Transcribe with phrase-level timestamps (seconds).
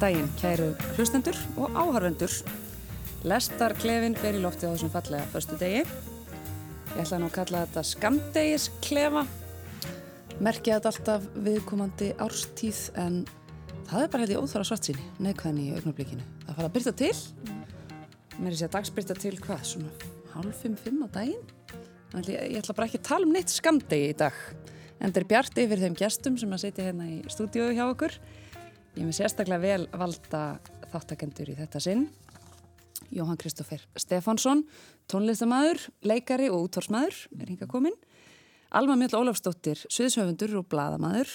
[0.00, 2.32] Góðan daginn, kæru hlustendur og áhörvendur.
[3.28, 5.82] Lestar klefin ber í lofti á þessum fallega förstu degi.
[6.94, 9.26] Ég ætla nú að kalla þetta skamdegis klefa.
[10.40, 13.20] Merkja þetta alltaf viðkomandi árstíð en
[13.90, 16.24] það er bara hefði óþára svart síni, neikvæðin í augnablikinu.
[16.46, 17.12] Það fara að byrta til.
[18.40, 21.56] Mér er sér að dagsbyrta til hvað, svona hálf fimm á daginn.
[22.14, 24.44] Þannig ég, ætla bara ekki að tala um neitt skamdegi í dag.
[24.96, 28.22] En þetta er bjart yfir þeim gestum sem að setja hérna í stúdíóðu hjá okkur.
[28.98, 30.42] Ég með sérstaklega vel valda
[30.90, 32.08] þáttakendur í þetta sinn.
[33.14, 34.64] Jóhann Kristófer Stefánsson,
[35.10, 37.94] tónlistamæður, leikari og útvarsmæður er hinga komin.
[38.74, 41.30] Alma Mjöll Ólafsdóttir, sviðshöfundur og bladamæður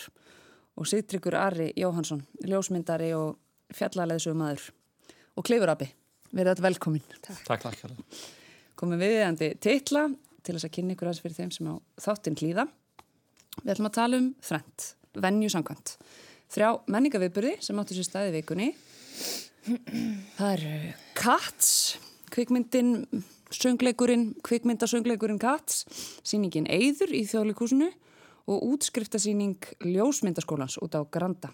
[0.76, 3.40] og Sigtryggur Ari Jóhansson, ljósmyndari og
[3.76, 4.70] fjallarleðsugumæður
[5.36, 5.90] og klifurabi.
[6.36, 7.08] Verðið þetta velkomin.
[7.24, 7.64] Takk.
[7.64, 7.90] Takk.
[8.76, 10.10] Komum viðeigandi titla
[10.44, 12.68] til þess að kynna ykkur aðeins fyrir þeim sem á þáttinn klíða.
[13.64, 14.88] Við ætlum að tala um þrent,
[15.24, 15.96] vennju sangkvæmt.
[16.54, 18.72] Þrjá menningaviðburði sem áttu sér staði vikunni.
[20.38, 20.74] Það eru
[21.18, 21.70] Cats,
[22.34, 23.06] kvikmyndin,
[23.56, 25.86] söngleikurinn, kvikmyndasöngleikurinn Cats,
[26.26, 27.90] síningin Eyður í þjóðleikúsinu
[28.46, 31.50] og útskriftasíning Ljósmyndaskólans út á Granda.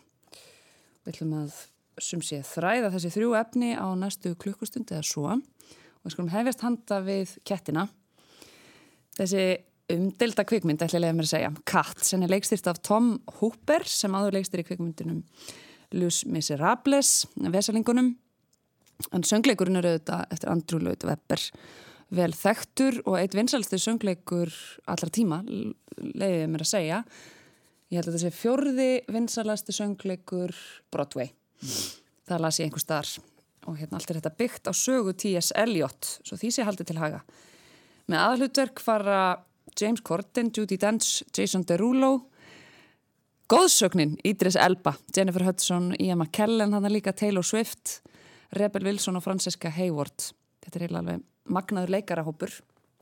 [1.05, 1.55] Við ætlum að
[2.01, 6.63] sum sé þræða þessi þrjú efni á næstu klukkustund eða svo og við skulum hefjast
[6.65, 7.87] handa við kettina.
[9.15, 9.45] Þessi
[9.95, 13.85] umdelda kvikmynd, ætla ég að mér að segja, Kat, sem er leikstýrt af Tom Hooper
[13.89, 15.21] sem áður leikstýr í kvikmyndunum
[15.97, 18.13] Luz Miserables, Vesalingunum.
[19.11, 21.45] En söngleikurinn eru auðvitað eftir Andrew Lloyd Webber
[22.15, 24.51] vel þekktur og eitt vinsalstu söngleikur
[24.91, 27.01] allra tíma, leiðið mér að segja.
[27.91, 30.55] Ég held að þetta sé fjörði vinsalasti söngleikur
[30.93, 31.31] Broadway.
[31.61, 31.77] Mm.
[32.29, 33.17] Það las ég einhver starf
[33.69, 35.51] og hérna allt er þetta byggt á sögu T.S.
[35.59, 37.21] Eliot, svo því sé haldið til haga.
[38.09, 39.19] Með aðhlutverk fara
[39.79, 42.31] James Corden, Judi Dench, Jason Derulo,
[43.51, 47.97] Góðsögnin, Idris Elba, Jennifer Hudson, Ian McKellen, hann er líka Taylor Swift,
[48.55, 50.31] Rebel Wilson og Francesca Hayward.
[50.63, 52.53] Þetta er eiginlega alveg magnaður leikarahópur,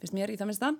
[0.02, 0.72] finnst mér í það minnsta.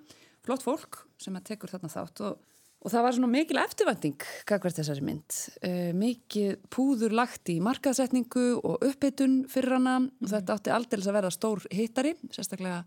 [0.46, 2.40] Flott fólk sem að tekur þarna þátt og,
[2.82, 5.38] og það var svona mikil eftirvænting kakvært þessari mynd.
[5.62, 10.10] Uh, mikið púður lagt í markaðsetningu og uppheitun fyrir hana mm.
[10.24, 12.82] og þetta átti aldrei að verða stór hittari, sérstaklega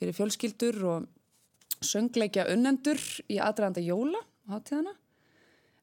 [0.00, 1.06] fyrir fjölskyldur og
[1.84, 3.00] söngleikja unnendur
[3.30, 4.94] í aðræðanda jóla á tíðana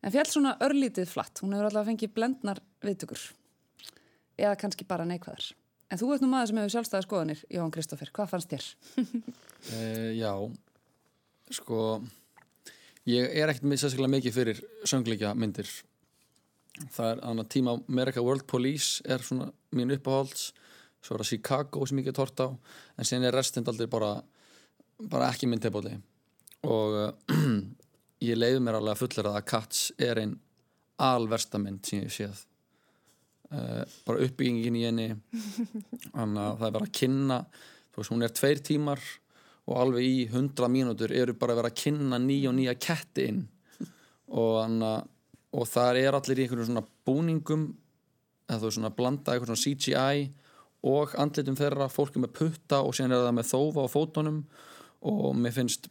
[0.06, 1.42] en fjall svona örlítið flatt.
[1.42, 3.22] Hún hefur alltaf fengið blendnar viðtökur.
[4.38, 5.54] Eða kannski bara neikvæðar.
[5.90, 8.70] En þú ert nú maður sem hefur sjálfstæða skoðanir Jón Kristófer, hvað fannst þér?
[9.00, 10.32] uh, já.
[11.54, 11.80] Sko
[13.10, 15.70] ég er ekkert sérstaklega mikið fyrir söngleikja myndir.
[16.92, 20.50] Það er annað tíma America World Police er svona mín uppáhalds.
[21.06, 22.50] Svo er það Chicago sem ég get hort á.
[22.98, 24.18] En sen er restind aldrei bara
[25.12, 25.94] bara ekki minn tilbúli
[26.66, 27.38] og uh,
[28.30, 30.36] ég leiði mér alveg að fullera að Cats er einn
[31.02, 32.46] alversta mynd sem ég séð.
[33.52, 35.10] Uh, bara uppbyggingin í henni.
[36.16, 37.40] Þannig að það er bara að kynna
[37.92, 39.04] þú veist hún er tveir tímar
[39.66, 43.44] og alveg í hundra mínútur eru bara vera að kynna nýja og nýja ketti inn.
[44.36, 45.12] Og þannig að
[45.56, 47.70] og það er allir í einhvern svona búningum
[48.50, 50.26] eða þú veist svona blanda eitthvað svona CGI
[50.86, 54.42] og andlitum þeirra, fólki með putta og síðan er það með þófa á fótonum
[55.06, 55.90] og mér finnst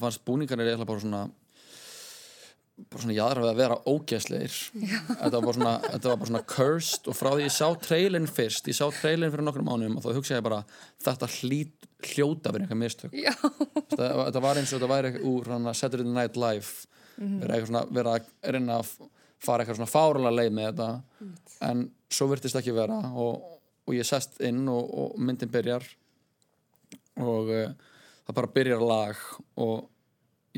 [0.00, 1.22] fannst búningarnir eða bara svona
[2.90, 6.44] bara svona jáðra við að vera ógæsleir þetta var bara svona, þetta var bara svona
[6.54, 7.10] cursed.
[7.10, 10.16] Og frá því ég sá trailin fyrst ég sá trailin fyrir nokkrum ánum og þá
[10.16, 10.62] hugsa ég bara
[11.04, 13.18] þetta hlít, hljóta verið eitthvað mistök.
[13.92, 16.88] Þetta, þetta var eins og þetta væri úr Saturday Night Live.
[17.22, 17.40] -hmm.
[17.42, 18.92] verið eitthvað svona verið að reyna að
[19.42, 20.88] fara eitthvað svona fárala leið með þetta.
[21.20, 21.32] Mm.
[21.68, 21.82] en
[22.12, 25.86] svo virtist ekki vera og, og ég sest inn og, og myndin byrjar.
[27.22, 27.72] Og uh,
[28.26, 29.24] það bara byrjar lag
[29.62, 29.88] og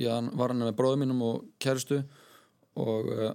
[0.01, 3.33] ég var hann með bróðum mínum og kærustu og, uh,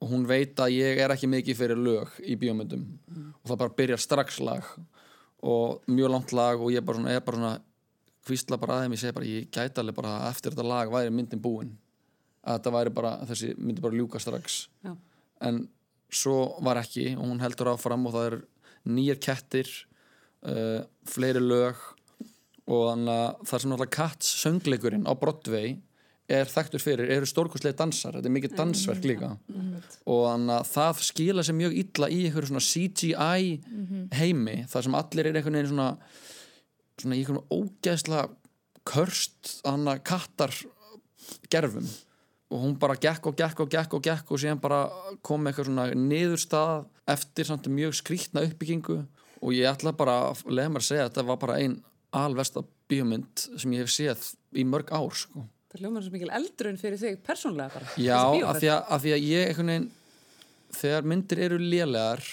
[0.00, 3.28] og hún veit að ég er ekki mikið fyrir lög í bíómyndum mm.
[3.40, 4.66] og það bara byrjar strax lag
[5.40, 7.54] og mjög langt lag og ég bara svona, er bara svona
[8.28, 10.92] hvistla bara að þeim, ég segi bara ég gæti alveg bara að eftir þetta lag
[10.92, 11.76] væri myndin búin
[12.44, 14.94] að þetta væri bara, þessi myndi bara ljúka strax Já.
[15.46, 15.62] en
[16.10, 18.36] svo var ekki og hún heldur áfram og það er
[18.90, 19.70] nýjar kettir
[20.44, 21.80] uh, fleiri lög
[22.70, 25.78] og þannig að það sem náttúrulega Cats söngleikurinn á Broadway
[26.30, 28.18] er þekktur fyrir, eru stórkostlega dansar.
[28.18, 29.32] Þetta er mikið dansverk líka.
[29.50, 29.86] Mm -hmm.
[30.06, 34.04] og þannig að það skila sér mjög illa í einhverju svona CGI mm -hmm.
[34.14, 35.96] heimi, þar sem allir er einhvern veginn svona,
[37.00, 38.28] svona í einhvern ógeðsla
[38.84, 40.54] körst þannig að kattar
[41.50, 41.88] gerfum.
[42.50, 44.90] Og hún bara gekk og gekk og gekk og gekk og síðan bara
[45.22, 49.06] kom eitthvað svona niðurstað eftir samt mjög skrítna uppbyggingu.
[49.42, 51.82] Og ég ætla bara að leða mér að segja að þetta var bara einn
[52.16, 54.28] alversta bíómynd sem ég hef séð
[54.58, 55.44] í mörg ár sko.
[55.70, 59.04] Það ljómar svo mikil eldur en fyrir þig persónlega bara Já, af því, að, af
[59.04, 59.90] því að ég einhvern veginn
[60.80, 62.24] þegar myndir eru lélegar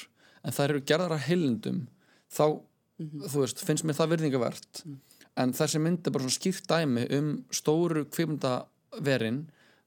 [0.41, 1.83] en það eru gerðar að heilindum
[2.33, 2.45] þá,
[2.97, 4.81] þú veist, finnst mér það virðingavert
[5.37, 9.43] en þessi mynd er bara svona skýrt dæmi um stóru kvikmyndaverin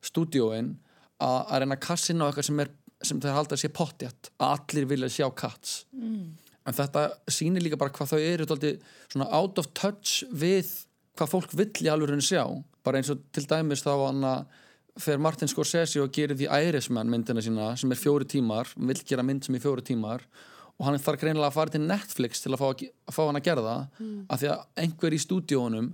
[0.06, 0.76] stúdíóin
[1.20, 2.70] að að reyna að kassina á eitthvað sem, er,
[3.02, 5.74] sem þeir halda að sé pottjætt að allir vilja sjá Cats
[6.66, 8.46] en þetta sýnir líka bara hvað þau eru
[9.10, 10.68] svona out of touch við
[11.18, 12.44] hvað fólk vill í alveg raun sjá
[12.84, 14.44] bara eins og til dæmis þá að
[15.00, 19.24] fer Martin Scorsese og gerir því Irishman myndina sína sem er fjóri tímar vill gera
[19.26, 20.24] mynd sem er fjóri tímar
[20.80, 23.46] og hann þarf greinilega að fara til Netflix til að fá, að fá hann að
[23.46, 24.18] gera það mm.
[24.32, 25.90] af því að einhver í stúdíónum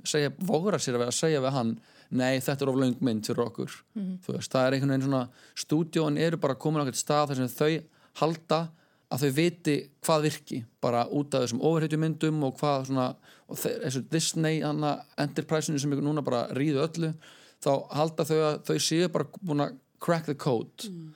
[0.49, 1.73] vogra sér að segja við hann
[2.15, 4.12] nei þetta er of löng mynd fyrir okkur mm.
[4.29, 5.25] veist, það er einhvern veginn svona
[5.59, 7.73] stúdíón eru bara komin á einhvern stað þar sem þau
[8.23, 8.61] halda
[9.12, 13.08] að þau viti hvað virki bara út af þessum overheitjumyndum og hvað svona
[13.47, 17.12] og þessu Disney enterprise-inu sem núna bara ríðu öllu
[17.62, 21.12] þá halda þau að þau séu bara búin að crack the code mm.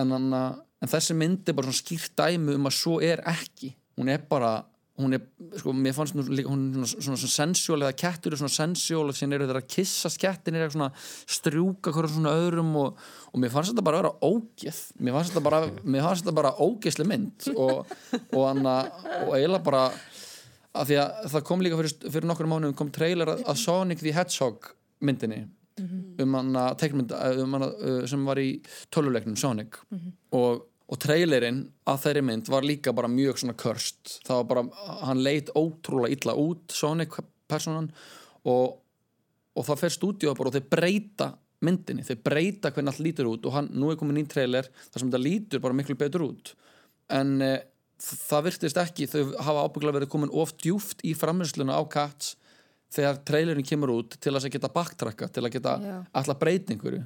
[0.00, 0.44] en, anna,
[0.80, 4.24] en þessi mynd er bara svona skýrt dæmi um að svo er ekki hún er
[4.30, 4.56] bara
[5.00, 5.22] hún er,
[5.58, 9.10] sko, mér fannst hún líka hún er svona, svona sensuál eða kettur er svona sensuál
[9.10, 13.00] og síðan eru þeirra að kissa skettin er svona strjúka hverjum svona öðrum og,
[13.32, 16.36] og mér fannst þetta bara að vera ógeð mér fannst þetta bara, mér fannst þetta
[16.38, 17.90] bara ógeðsli mynd og,
[18.28, 18.76] og, anna,
[19.24, 19.82] og eiginlega bara
[20.74, 24.14] að því að það kom líka fyrir, fyrir nokkur mánuðum kom trailer að, Sonic the
[24.14, 24.70] Hedgehog
[25.02, 26.22] myndinni mm -hmm.
[26.22, 30.12] um hann að teikmynda um hana, uh, sem var í töluleiknum Sonic mm -hmm.
[30.38, 34.64] og og trailerinn að þeirri mynd var líka bara mjög svona körst það var bara,
[35.08, 37.16] hann leit ótrúlega illa út Sonic
[37.48, 37.88] personan
[38.44, 38.76] og,
[39.56, 41.30] og það fer stúdíu og þeir breyta
[41.64, 42.04] myndinni.
[42.06, 45.10] Þeir breyta hvernig allt lítur út og hann, nú er komin í trailer þar sem
[45.10, 46.54] þetta lítur bara miklu betur út.
[47.12, 47.52] En e,
[48.00, 52.34] það virtist ekki þau hafa ábygglega verið komin of djúft í framhersluna á Cats
[52.94, 55.78] þegar trailerin kemur út til að geta baktrakka til að geta
[56.14, 57.00] alltaf breytingur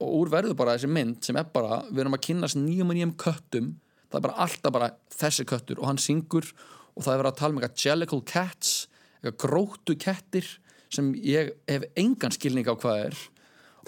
[0.00, 2.96] og úr verður bara þessi mynd sem er bara, við erum að kynast nýjum og
[2.96, 3.74] nýjum köttum.
[4.10, 6.48] Það er bara alltaf bara þessi köttur og hann syngur
[6.96, 8.72] og það er verið að tala um eitthvað jellicle cats
[9.20, 10.48] eitthvað gróttu kettir
[10.90, 13.20] sem ég hef engan skilning á hvað er.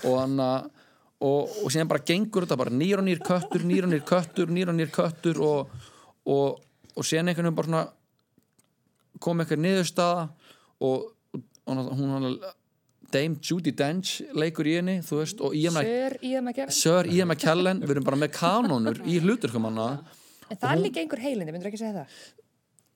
[0.05, 0.71] Og hann að
[1.23, 4.51] og, og síðan bara gengur þetta bara nýr og nýr köttur nýr og nýr köttur,
[4.51, 5.75] nýr og nýr köttur og,
[6.27, 6.63] og,
[6.97, 7.85] og síðan einhvern veginn bara
[9.23, 10.25] kom eitthvað niðurstaða
[10.83, 11.13] og
[11.69, 12.29] hún hann
[13.13, 16.17] Dame Judi Dench leikur í henni veist og Sir
[17.13, 17.83] Ian McKellen.
[17.83, 19.91] Við erum bara með kanónur í hluturkum hana.
[20.49, 22.17] En það er líka einhver heilindi, myndur ekki segja það?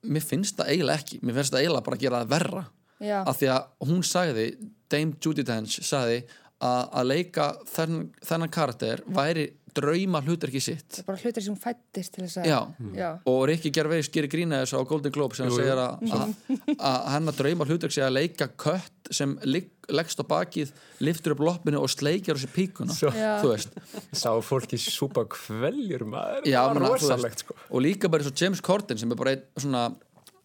[0.07, 2.67] Mér finnst það eiginlega ekki mér finnst það eiginlega bara að gera það verra.
[2.97, 3.21] Já.
[3.29, 4.45] af því að hún sagði
[4.89, 6.23] Dame Judi Dench sagði
[6.65, 12.25] að, að leika þennan karakter væri drauma hlutur ekki sitt bara hlutur sem fættist til
[12.25, 12.59] þess að já.
[12.97, 13.11] Já.
[13.33, 17.69] og Rikki Gervais gerir grína þess á Golden Globe sem hann segir að hennar drauma
[17.69, 20.73] hlutur sé að leika kött sem leggst á bakið
[21.05, 22.95] liftur upp loppinu og sleikjar þessi píkuna.
[22.97, 23.77] Svo, þú veist.
[24.17, 27.57] Sá fólki súpa kveljur maður já, manna, veist, sko.
[27.71, 29.87] og líka bara eins og James Corden sem er bara einn svona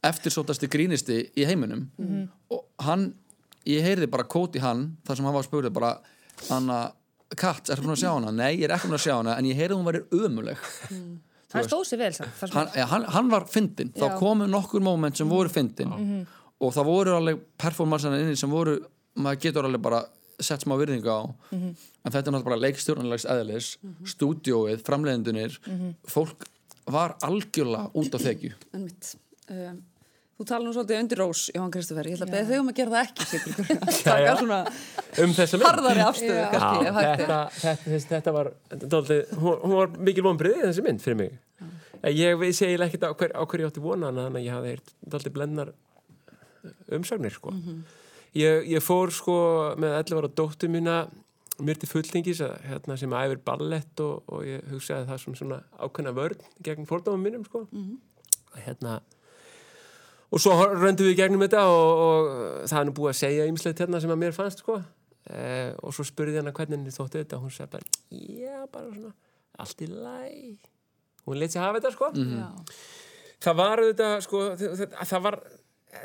[0.05, 1.89] eftirsótasti grínisti í heiminum.
[1.97, 2.29] Mm -hmm.
[2.49, 3.13] og hann,
[3.65, 5.99] ég heyrði bara kóti hann þar sem hann var spurðið bara
[6.49, 6.91] hann að
[7.39, 8.31] Katt, er búin að sjá hana?
[8.35, 11.11] Nei, ég er ekki búin að sjá hana en ég heyrði hún væri ömuleg mm.
[11.51, 12.11] Það stóð sér vel
[12.53, 16.25] hann, ja, hann, hann var fyndin, þá komu nokkur móment sem voru fyndin mm -hmm.
[16.63, 18.77] og það voru alveg performansana inni sem voru
[19.15, 20.05] maður getur alveg bara
[20.39, 21.75] sett smá virðinga á mm -hmm.
[22.05, 24.07] en þetta er náttúrulega bara leikstjórnlegs eðlis -hmm.
[24.13, 25.89] stúdióið, framleiðendunir mhm.
[26.07, 26.47] fólk
[26.85, 28.87] var algjörlega út af þegju um
[30.41, 32.77] Þú tala nú svolítið undir rós, Jóhann Kristoffer, ég ætla að beða þau um að
[32.79, 33.25] gera það ekki
[33.93, 34.55] það er svona
[35.21, 35.35] um
[35.67, 41.19] harðari afstöðu kannski, þetta, þetta, þetta var dálítið, hún var mikil vonbreið þessi mynd fyrir
[41.19, 41.67] mig já.
[42.09, 44.91] ég eiginlega ekkert á, hver, á hverju ég átti vona þannig að ég hafði eirt
[45.13, 45.73] dálítið blennar
[46.97, 47.53] umsagnir sko.
[47.53, 47.79] mm -hmm.
[48.41, 49.37] ég, ég fór sko
[49.77, 50.97] með 11 ára dóttu mína
[51.61, 56.17] mér til fulltingis hérna, sem æfir ballett og, og ég hugsaði það svona, svona ákveðna
[56.17, 57.67] vörn gegn fórdáma mínum sko.
[57.69, 58.61] mm -hmm.
[58.65, 59.01] hérna
[60.31, 62.29] og svo röndum við gegnum þetta og, og
[62.71, 65.95] það er nú búið að segja ymslegt hérna sem að mér fannst sko eh, og
[65.95, 69.15] svo spurði hann hvernig henni þóttu þetta og hún sagði bara, já, bara svona
[69.61, 70.69] allt í læg
[71.27, 72.77] hún leitt sér hafa þetta sko mm -hmm.
[73.47, 75.41] það var þetta sko það, það var,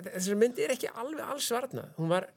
[0.09, 2.29] þessari myndi er ekki alveg alls varna, hún var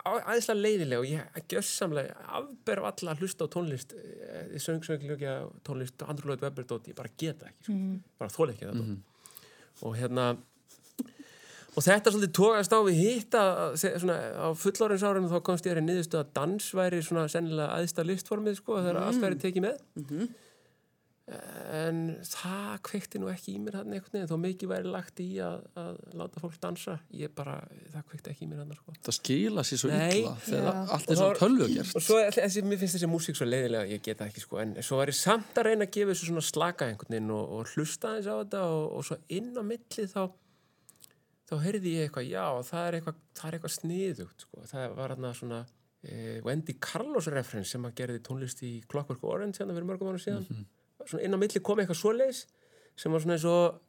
[0.00, 5.34] aðeinslega leiðileg og ég gössamlega afberf alla að hlusta á tónlist í eh, söngsönglega
[5.66, 7.72] tónlist andrúlega weberdóti, ég bara geta ekki sko.
[7.72, 8.00] mm -hmm.
[8.18, 9.86] bara þól ekki þetta mm -hmm.
[9.86, 10.36] og hérna
[11.76, 15.86] og þetta svolítið tókast á við hitt að svona, á fullorðinsárunum þá komst ég að
[15.86, 19.08] niðurstu að dans væri svona sennilega aðsta listformið sko þegar mm.
[19.08, 20.32] allt væri tekið með mm -hmm.
[21.78, 25.28] en það kveikti nú ekki í mér hann einhvern veginn, þó mikið væri lagt í
[25.38, 27.60] að, að láta fólk dansa ég bara,
[27.94, 28.96] það kveikti ekki í mér hann sko.
[29.06, 30.18] það skila sér svo Nei.
[30.18, 30.84] illa þegar Já.
[30.90, 34.26] allt er svo tölvugjert og svo, þessi, mér finnst þessi músík svo leiðilega ég geta
[34.26, 37.14] ekki sko, en svo var ég samt að reyna að gefa þessu svona slaka einhvern
[37.14, 40.26] veginn og, og hlusta eins á þetta og, og svo inn á milli þá
[41.50, 44.64] þá heyrði ég eitthvað, já, það er eitthvað, það er eitthvað sniðugt, sko.
[44.70, 45.60] það var hérna svona
[46.06, 50.22] eh, Wendy Carlos referens sem að gerði tónlist í Clockwork Orange hérna fyrir mörgum ára
[50.22, 50.46] síðan
[51.04, 52.44] svona inn á milli kom eitthvað svoleiðis
[53.00, 53.80] sem var svona eins og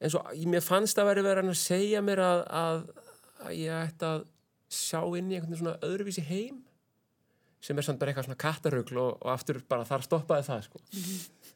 [0.00, 2.82] eins og mér fannst að veri verið að segja mér að, að,
[3.44, 4.22] að ég ætti að
[4.70, 6.62] sjá inn í einhvern svona öðruvísi heim
[7.60, 10.80] sem er samt bara eitthvað svona kattarugl og, og aftur bara þar stoppaði það sko.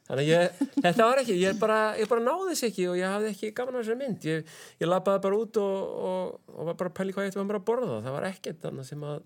[0.08, 3.14] Þannig að ég, þetta var ekki ég bara, ég bara náði þess ekki og ég
[3.14, 4.26] hafði ekki gaman að þessari mynd.
[4.28, 7.46] Ég, ég labbaði bara út og, og, og var bara að pæli hvað ég ætti
[7.48, 8.10] bara að borða það.
[8.18, 9.16] Var ekkert annað sem að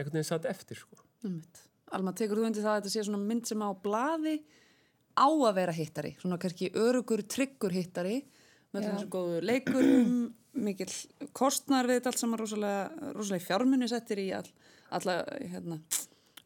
[0.00, 1.02] einhvern veginn satt eftir sko.
[1.90, 4.36] Alma, tekur þú undir það að þetta sé svona mynd sem á blaði
[5.18, 8.20] á að vera hittari, svona kannski örugur, tryggur hittari
[8.74, 10.12] með þessu góðu leikurum,
[10.66, 10.92] mikill
[11.36, 14.46] kostnar við þetta allt saman rosalega, rosalega fjármunni settir í all,
[14.94, 15.80] alla hérna,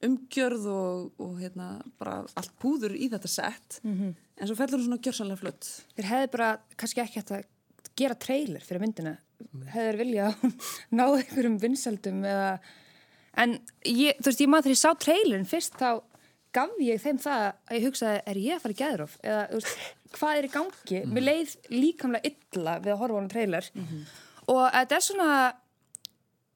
[0.02, 1.68] umgjörð og, og hérna,
[2.00, 4.14] bara allt púður í þetta sett Mhm.
[4.40, 7.44] en svo fellur hún svona gjörsanlega flutt Þeir hefði bara kannski ekki hægt að
[7.96, 9.12] gera trailer fyrir myndina.
[9.70, 10.56] Hefði þeir vilja að
[10.98, 12.58] ná einhverjum vinsaldum eða...
[13.36, 13.52] En
[13.86, 16.02] ég, þú veist, ég maður þegar ég sá trailerin fyrst þá
[16.54, 19.14] gaf ég þeim það að ég hugsaði, er ég að fara í gæðróf?
[19.26, 19.78] Eða, veist,
[20.14, 21.00] hvað er í gangi?
[21.10, 23.70] Mér leið líkamlega illa við að horfa á hann trailer.
[24.54, 25.30] Og þetta er svona,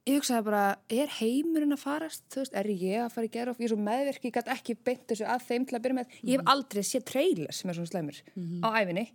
[0.08, 2.24] ég hugsaði bara, er heimurinn að farast?
[2.32, 3.60] Þú veist, er ég að fara í gæðróf?
[3.60, 6.18] Ég er svo meðverki, ég gæti ekki beint þessu að þeim til að byrja með.
[6.22, 8.20] Ég hef aldrei séð trailer sem er svona slæmur
[8.64, 9.06] á æfinni.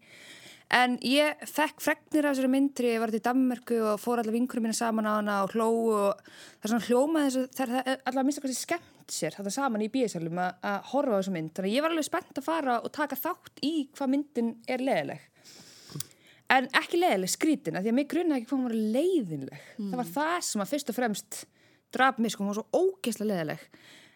[0.73, 4.65] En ég fekk fregnir af þessari myndri, ég var til Danmörku og fór allar vinkurum
[4.65, 8.25] mína saman á hana og hló og það er svona hljómaði þessu, það er allar
[8.25, 11.51] minnst að kannski skemmt sér þetta saman í bíesalum að horfa á þessu mynd.
[11.53, 14.85] Þannig að ég var alveg spennt að fara og taka þátt í hvað myndin er
[14.87, 15.27] leðileg.
[16.51, 19.65] En ekki leðileg, skrítin, af því að mig grunnaði ekki hvað hún var leiðinleg.
[19.79, 21.43] Það var það sem að fyrst og fremst
[21.93, 23.67] draf mig, sko, hún var svo ógeðslega leðileg.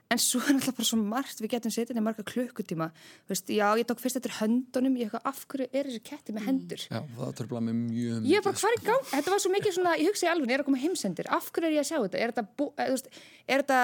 [0.07, 2.85] En svo er alltaf bara svo margt, við getum setið í marga klukkutíma.
[3.27, 6.35] Þú Veist, já, ég tók fyrst eftir höndunum, ég eitthvað, af hverju er þessi ketti
[6.35, 6.85] með hendur?
[6.87, 9.75] Já, það törfla mig mjög Ég er bara hvað í gang, þetta var svo mikið
[9.75, 11.89] svona, ég hugsa í alveg, ég er að koma heimsendir, af hverju er ég að
[11.91, 12.21] sjá þetta?
[12.23, 13.83] Er þetta,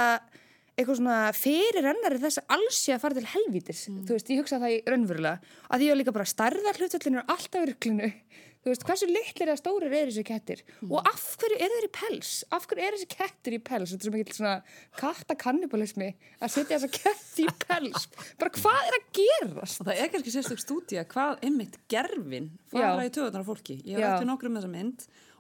[0.74, 3.84] er eitthvað svona fyrir ennari þess að alls sé að fara til helvítis?
[3.90, 7.30] Þú veist, ég hugsa það í raunverulega, að ég var líka bara stærðar hlutvöllinu er
[7.30, 8.10] alltaf í ruglinu,
[8.64, 10.64] þú veist, hversu litlir eða stórir eru þessi kettir?
[10.88, 12.32] Og af hverju eru þeir í pels?
[12.56, 13.94] Af hverju eru þessi kettir í pels?
[13.94, 14.56] Þetta er svo mikið svona
[15.02, 18.08] kattakannibalismi að setja þessa ketti í pels.
[18.42, 19.82] Bara hvað er að gerast?
[19.84, 23.10] og það er kannski sérstök stúdía hvað einmitt gerfin fara Já.
[23.10, 24.24] í töðunar á fólki ég hef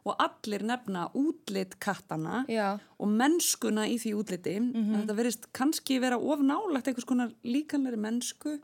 [0.05, 2.77] og allir nefna útlit kattana Já.
[2.99, 4.59] og mennskuna í því útliti.
[4.59, 5.01] Mhm.
[5.03, 8.59] þetta verist kannski vera of nálagt einhvers konar líkanlega mennsku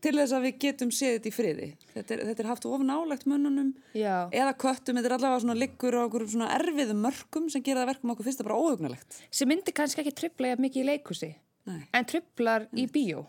[0.00, 1.68] til þess að við getum séð þetta í friði.
[1.94, 4.28] Þetta er, þetta er haft of nálagt mönnunum Já.
[4.30, 7.90] eða köttum, þetta er allavega svona liggur á okkur svona erfiðum mörkum sem gera það
[7.94, 9.18] verkum okkur fyrst að bara óhugnalegt.
[9.30, 11.32] Sem myndi kannski ekki tripla jafn mikið í leikhúsi
[11.66, 11.88] Nei.
[11.92, 13.26] en triplar í bíó.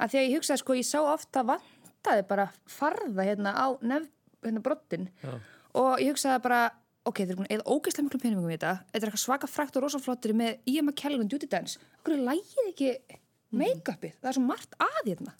[0.00, 4.08] Að því að ég hugsaði sko, ég sá ofta vantaði bara farða hérna á nef,
[4.42, 5.08] hérna brottin
[5.74, 6.60] og ég hugsaði bara
[7.06, 8.72] ok, þeir eru búin eða ógeðslega miklu peningum í þetta.
[8.90, 12.70] Þetta er eitthvað svaka frækt og rosaflottir með Ian McKellen og Judi Dance, okkur lægið
[12.72, 12.90] ekki
[13.56, 15.34] make-upið, það er svo margt að hérna.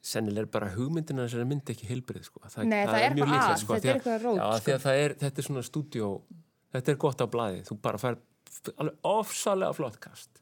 [0.00, 2.40] Sennilega er bara hugmyndina þessari mynd ekki heilbrið sko.
[2.46, 4.64] það, Nei, það er mjög eitthvað líklegt, að, sko, þetta er sko.
[4.64, 6.08] því að það er, þetta er svona stúdíó
[6.74, 8.18] þetta er gott á blaði, þú bara fær
[8.80, 10.40] alveg ofsalega flott kast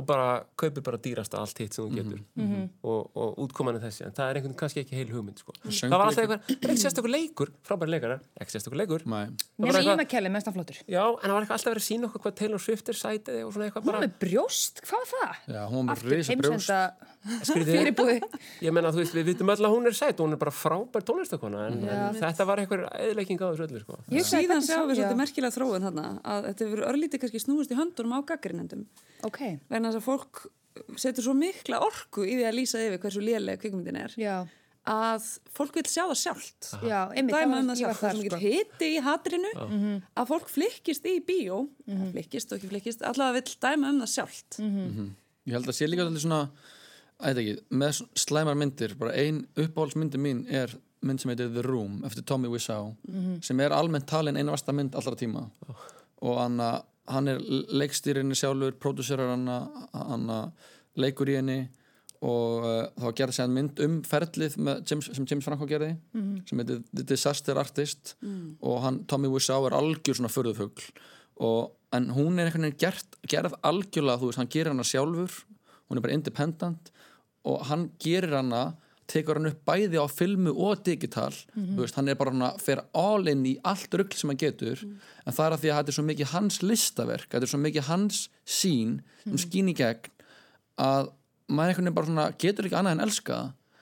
[0.00, 0.26] og bara
[0.60, 2.20] kaupir bara dýrasta allt hitt sem þú getur.
[2.40, 2.68] Mhm.
[2.82, 5.52] og, og útkoman er þessi, en það er einhvern veginn kannski ekki heil hugmynd sko.
[5.68, 9.04] Það var alltaf einhver, er ekki sérstakur leikur frábæri leikara, ekki sérstakur leikur.
[9.04, 10.80] Nema Ian McKellen, mest hann flottur.
[10.88, 13.40] Já, en það var eitthvað alltaf verið að sína okkur hvað Taylor Swift er sætið
[13.44, 15.54] og svona eitthvað hún bara með brjóst, hvað var það?
[15.54, 16.70] Já, hún Aftur risa brjóst.
[17.20, 18.16] fyrirbúði
[18.64, 20.54] Ég menna, þú veist, við vitum öll að hún er sætt og hún er bara
[20.54, 22.86] frábær tónlistakona en, en þetta var einhver
[29.94, 29.98] sko.
[29.98, 33.20] Að vegna þess að fólk setur svo mikla orku í því að lýsa yfir hversu
[33.24, 34.36] lélega kvikmyndin er já,
[34.90, 36.68] að fólk vil sjá það sjálft.
[36.80, 38.36] Um það ég var sjálft, það er svo sko.
[38.36, 39.50] mikið hiti í hatrinu
[40.16, 42.12] að fólk flikkist í bíó Mhm.
[42.14, 44.58] flikkist og ekki flikkist, allavega vill dæma um það sjálft.
[44.58, 45.10] Mhm.
[45.46, 46.50] Ég held að sé líka allir svona
[47.20, 50.68] ætla ekki, með slæmar myndir bara ein uppáhaldsmyndi mín er
[51.02, 52.94] mynd sem heitir The Room eftir Tommy Wiseau
[53.42, 55.50] sem er almennt talin einu vasta mynd allra tíma.
[56.22, 60.32] Og hann, að- hann er leikstýrinni sjálfur, pródúserar hann,
[61.00, 61.60] leikur í henni
[62.20, 65.94] og uh, þá gerði sér mynd um ferlið James, sem James Franco gerði
[66.48, 68.14] sem heitir The Disaster Artist
[68.60, 70.90] og hann, Tommy Wiseau er algjör svona förðufugl
[71.40, 75.32] og, en hún er einhvern veginn gert, gerð algjörlega, þú veist, hann gerir hana sjálfur
[75.88, 76.92] hún er bara independent
[77.48, 78.76] og hann gerir hana
[79.10, 81.32] tekur hann upp bæði á filmu og digital.
[81.74, 84.38] Þú veist, hann er bara hann að fer all in í allt rugl sem hann
[84.40, 84.84] getur.
[85.26, 87.62] En það er að því að þetta er svo mikið hans listaverk þetta er svo
[87.64, 90.10] mikið hans sín sem skín í gegn
[90.80, 91.10] að
[91.50, 93.38] maður einhvern veginn bara svona getur ekki annað en elska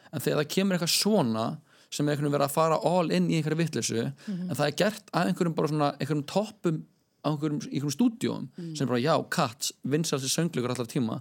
[0.09, 1.47] en þegar það kemur eitthvað svona
[1.89, 4.79] sem er einhvern veginn verið að fara all in í einhverju vitleysu en það er
[4.83, 6.81] gert að einhverjum bara svona einhverjum toppum
[7.25, 11.21] á einhverjum, einhverjum stúdíum sem er bara já, Cats, vinsalsi söngleikur allar tíma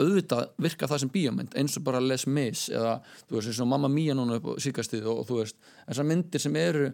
[0.00, 2.94] auðvitað virka það sem bíómynd eins og bara Les Mis eða
[3.26, 5.58] þú veist, eins og Mamma Mia núna upp á síkastíð og, og þú veist,
[5.88, 6.86] þessar myndir sem eru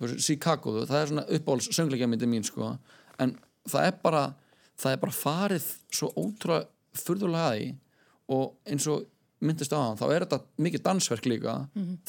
[0.00, 2.72] veist, Chicago, það er svona uppáhalds söngleikjamyndi mín sko.
[3.22, 3.36] En
[3.70, 4.24] það er bara,
[4.80, 6.66] það er bara farið svo ótrúlega
[7.00, 7.68] furðulega að því
[8.34, 9.06] og eins og
[9.40, 11.54] myndist á hann, þá er þetta mikið dansverk líka.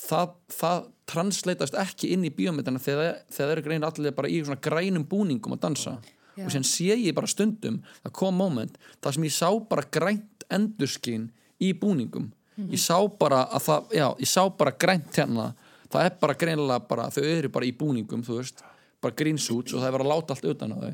[0.01, 4.59] Það, það transleitast ekki inn í bíómyndina þegar, það eru grein allir bara í svona
[4.63, 5.99] grænum búningum að dansa.
[6.31, 6.45] Já.
[6.45, 10.29] og síðan sé ég bara stundum það kom moment, það sem ég sá bara grænt
[10.53, 11.29] endurskinn
[11.61, 12.31] í búningum.
[12.69, 15.51] Ég sá bara að það já, ég sá bara grænt hérna.
[15.91, 18.61] Það er bara greinilega bara, þau eru bara í búningum þú veist,
[19.03, 20.91] bara green suits og það er bara að láta allt utan á þau.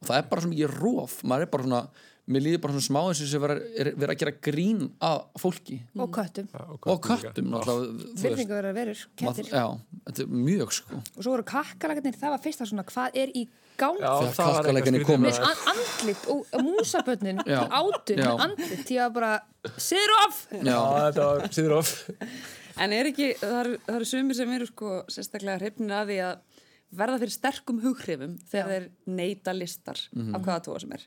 [0.00, 1.80] Og það er bara svo mikið róf maður er bara svona,
[2.28, 4.84] mér líður bara svona smá eins og þess að vera, er, vera að gera grín
[5.08, 5.78] af fólki.
[5.96, 6.50] Og köttum.
[6.60, 8.24] Og köttum náttúrulega, þú veist.
[8.26, 9.50] virðingu verður kettir.
[9.50, 9.66] já,
[10.04, 13.44] þetta er mjög sko og svo voru kakkalagarnir, það var fyrsta svona hvað er í
[13.76, 15.30] gang Já, Þegar það var kakkalakkarnir eitthvað komu.
[15.30, 16.40] skrítið Mér an- andlit og
[17.48, 17.60] Já.
[17.80, 19.32] átun andlit því að bara
[19.78, 21.94] siður of já, þetta var síður of
[22.76, 26.16] En er ekki, það eru, það eru sumir sem eru sko sérstaklega hrifnir að því
[26.26, 26.38] að
[26.98, 30.34] verða fyrir sterkum hughrifum þegar þeir neyta listar Mhm.
[30.34, 31.04] af hvaða tóa sem er.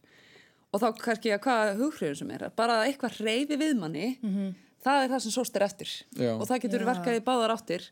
[0.73, 4.07] Og þá kannski að hvaða hughrifum sem er, bara að eitthvað hreyfi við manni,
[4.83, 5.91] það er það sem sóst er eftir.
[6.15, 6.31] Já.
[6.39, 7.83] Og það getur verkað í báðar áttir.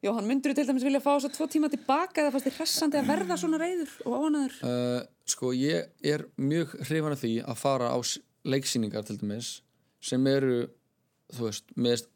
[0.00, 2.54] Jóhann, myndur þú til dæmis vilja fá þess að tvo tíma tilbaka eða fannst þið
[2.56, 4.54] hressandi að verða svona reyður og óanaður?
[4.64, 7.98] Uh, sko ég er mjög hrifan af því að fara á
[8.48, 9.50] leiksýningar til dæmis
[10.00, 10.62] sem eru
[11.36, 12.06] þú veist, með,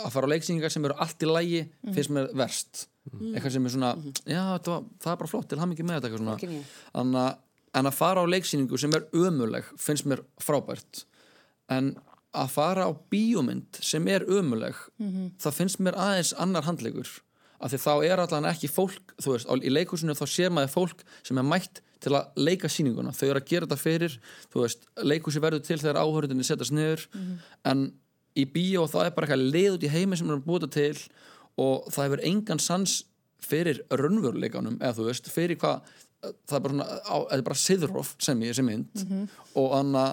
[0.00, 2.86] að fara á leiksýningar sem eru allt í lægi finnst mér verst.
[3.12, 3.92] Eitthvað sem er svona,
[4.24, 6.54] já þetta var, það er bara flott til hann ekki með þetta eitthvað svona.
[6.54, 6.64] Nýja.
[7.02, 7.30] en að,
[7.76, 11.04] en að fara á leiksýningu sem er ömuleg finnst mér frábært.
[11.68, 11.92] En
[12.36, 14.76] að fara á bíómynd sem er ömuleg
[15.40, 17.12] það finnst mér aðeins annar handlegur
[17.60, 20.72] af því þá er allan ekki fólk þú veist, á- í leikhúsinu þá sér maður
[20.74, 23.14] fólk sem er mætt til að leika sýninguna.
[23.16, 24.16] Þau eru að gera þetta fyrir
[24.52, 27.06] þú veist, leikhúsi verður til þegar áhörðinni setjast niður
[27.64, 27.86] en
[28.36, 30.98] í bíó þá er bara eitthvað leið út í heimi sem er búið til
[31.56, 32.98] og það hefur engan sans
[33.46, 35.80] fyrir raunveruleikanum eða þú veist, fyrir hvað
[36.48, 39.02] það er bara svona, á, er bara siðróf sem ég þessi mynd
[39.54, 40.04] og, anna,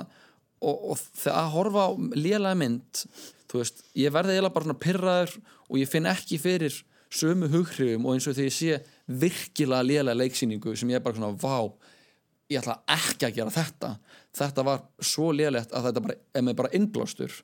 [0.61, 3.03] og, og þegar að horfa á lélega mynd
[3.51, 5.35] þú veist, ég verði eiginlega bara svona pyrraður
[5.69, 6.79] og ég finn ekki fyrir
[7.13, 8.77] sömu hughrifum og eins og því ég sé
[9.21, 11.71] virkilega lélega leiksýningu sem ég er bara svona, vá
[12.51, 13.91] ég ætla ekki að gera þetta.
[14.37, 17.35] Þetta var svo lélegt að þetta bara er með bara innblástur.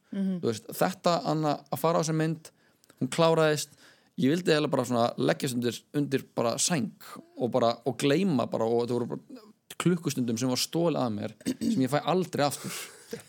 [0.44, 2.52] Veist, þetta Anna, að fara á þessa mynd
[3.00, 3.76] hún kláraðist.
[4.20, 6.92] Ég vildi eða bara svona leggjast undir, undir bara sæng
[7.40, 9.46] og bara og gleyma bara og þetta voru bara
[9.80, 12.74] klukkustundum sem var stólið að mér sem ég fæ aldrei aftur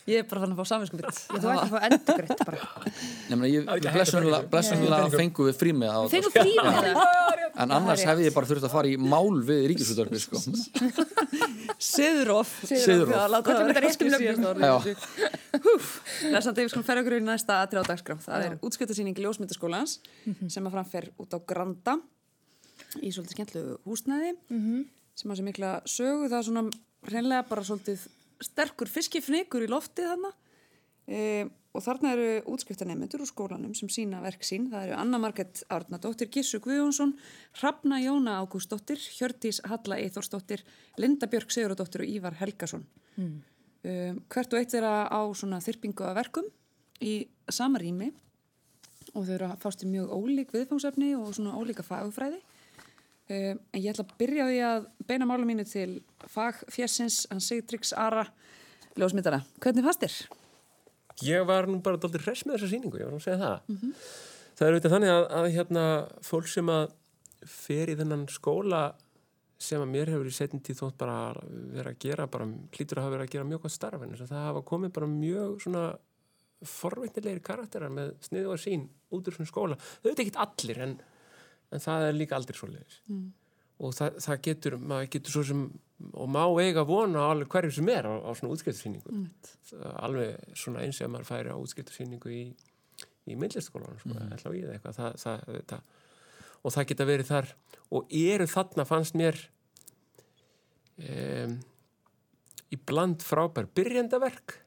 [0.09, 1.05] Ég er bara fann að fá saminskupið.
[1.09, 2.59] Ég þú ekki að fá endurgritt bara.
[3.31, 3.37] Það
[3.95, 6.85] blessunlega, hægt að blessunlega fengu við frí með Við fengum frí með það.
[7.61, 9.59] En annars hefði ég bara þurft að fara í mál við
[10.23, 10.35] sko.
[11.81, 12.53] Siðurof.
[12.61, 13.35] Það
[14.61, 14.77] í.
[16.21, 18.15] Þessandi við skulum ferja okkur í næsta dagskrá.
[18.21, 19.97] Það er útskiptasýning Ljósmyndaskólans
[20.47, 21.97] sem að framfer út á Granda
[23.01, 24.31] í svolítið skemmtlegu húsnæði
[25.17, 26.29] sem á sér mikla sögu.
[26.31, 26.63] Það er svona
[27.11, 28.07] reynlega bara svolítið
[28.45, 30.31] sterkur fiskifnikur í loftið þarna
[31.07, 31.19] e,
[31.71, 34.67] og þarna eru útskiptanemendur úr skólanum sem sína verk sín.
[34.71, 37.13] Það eru Anna Marget Árnadóttir, Gissu Guðjónsson,
[37.61, 40.65] Hrafna Jóna Ágúsdóttir, Hjördís Halla Eithórsdóttir,
[40.99, 42.83] Linda Björk Sigurðardóttir og Ívar Helgason.
[43.81, 46.51] Um, hvert og eitt þeirra á svona þyrpingu af verkum
[47.01, 47.15] í
[47.49, 48.11] sama rými
[49.15, 52.39] og þau eru að fást í mjög ólík viðfangsefni og svona ólíka fagfræði.
[53.31, 56.01] Um, en ég ætla að byrja því að beina mála mínu til
[56.33, 58.25] fagfjessins, hann Sigtryggs Ara,
[58.99, 59.43] ljósmyndara.
[59.63, 60.17] Hvernig fannst þér?
[61.23, 63.77] Ég var nú bara daldið hress með þessa sýningu, ég var nú að segja það.
[64.57, 65.85] Það er auðvitað þannig að, að hérna,
[66.27, 66.83] fólk sem að
[67.47, 68.83] fer í þennan skóla
[69.61, 71.17] sem að mér hefur í setjum tíð þótt bara
[71.75, 74.47] vera að gera, bara hlýtur að hafa verið að gera mjög gott starf en það
[74.47, 75.83] hafa komið bara mjög svona
[76.71, 79.77] forveitnilegir karakterar með sniðu og sín út úr svona skóla.
[80.01, 80.95] Þau veit ekki allir en,
[81.71, 82.99] en það er líka aldrei svo leiðis.
[83.11, 83.29] Mm.
[83.81, 85.61] Og það, það getur, maður getur svo sem,
[86.11, 89.23] og má eiga vona á alveg hverju sem er á, á svona útskiptarsýningu
[90.05, 92.43] alveg svona eins ef maður færi á útskiptarsýningu í,
[93.25, 94.35] í myndlistaskólanum sko, mm.
[94.37, 95.97] ætla á í það eitthvað það, það, það,
[96.61, 97.51] og það geta verið þar
[97.91, 99.39] og eru þarna fannst mér
[101.09, 101.55] um,
[102.71, 104.59] í bland frábær byrjandaverk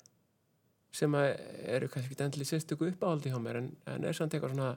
[0.95, 4.75] sem eru kannski ekki endli sérstöku uppáhaldi hjá mér en, en er samt eitthvað svona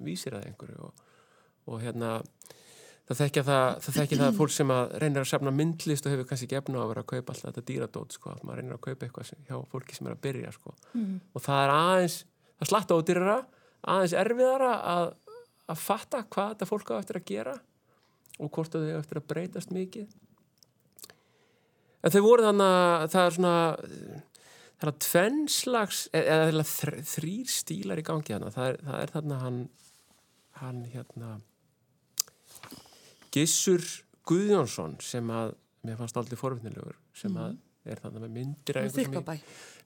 [0.00, 1.02] vísir að einhverju og,
[1.70, 2.10] og hérna
[3.10, 6.28] það þekkja það, það, þekkja það fólk sem að reynir að safna myndlist og hefur
[6.30, 8.76] kannski ekki efna á að vera að kaupa alltaf þetta dýradót sko, að maður reynir
[8.76, 10.74] að kaupa eitthvað sem, hjá fólki sem er að byrja sko.
[11.34, 12.16] og það er aðeins
[12.60, 13.36] það slatta ódýrara,
[13.94, 15.10] aðeins erfiðara að,
[15.74, 17.56] að fatta hvað þetta fólk á eftir að gera
[18.40, 20.08] og hvort að þau eftir að breytast mikið.
[22.00, 23.54] En þau voru þannig að það er svona
[24.80, 28.52] það er að tvennslags eða eða þr- þrýr stílar í gangi þarna.
[28.54, 29.58] Það er, það er þarna hann
[30.60, 31.34] hann hérna
[33.34, 33.84] Gissur
[34.30, 35.54] Guðjónsson sem að
[35.86, 37.56] mér fannst aldrei forvitnilegur sem að
[37.90, 39.36] er þarna með myndir Þykkabæ.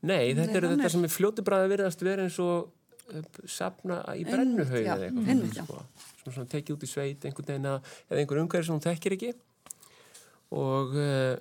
[0.04, 2.72] Nei, þetta Nei, hann þetta er- sem er fljótubræði virðast vera eins og
[3.14, 5.78] uh, safna í brennuhauð eða eitthvað einmitt, sko.
[6.18, 9.16] svona, svona tekið út í sveit einhvern veginn að, eða einhver umhverfi sem hún þekkir
[9.18, 9.30] ekki
[10.54, 11.36] og uh,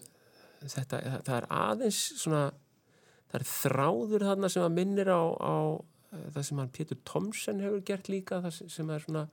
[0.63, 2.43] þetta, það er aðeins svona
[3.33, 5.53] það er þráður þarna sem að minnir á, á
[6.37, 9.25] það sem hann Pétur Thomsen hefur gert líka það sem- sem er svona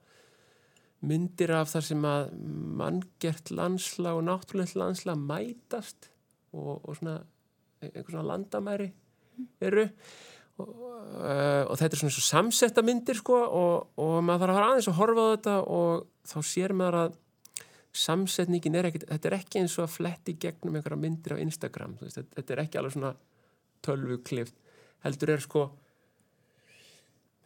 [1.06, 2.32] myndir af það sem að
[2.80, 6.10] manngert landslag og náttúrulegt landslag mætast
[6.52, 7.20] og, og svona
[7.80, 8.90] einhver svona landamæri
[9.64, 9.86] eru.
[10.60, 14.52] Og, uh, og þetta er svona eins og samsetta myndir sko og, og maður þarf
[14.52, 17.18] að fara aðeins að horfa á þetta og þá sér maður að
[18.00, 21.96] samsetningin er ekkit, þetta er ekki eins og að fletti gegnum einhverja myndir á Instagram
[22.02, 23.14] veist, þetta er ekki alveg svona
[23.82, 24.60] tölvu klift
[25.06, 25.64] heldur er sko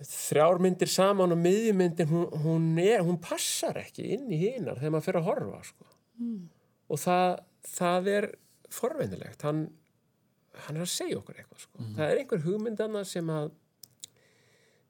[0.08, 4.94] þrjár myndir saman og miðjumyndin hún, hún, er, hún passar ekki inn í hinar þegar
[4.94, 5.88] maður fyrir að horfa sko.
[6.88, 7.36] og það,
[7.74, 8.28] það er
[8.74, 9.66] forveinilegt hann,
[10.66, 11.86] hann er að segja okkur eitthvað sko.
[11.98, 13.52] það er einhver hugmyndana sem að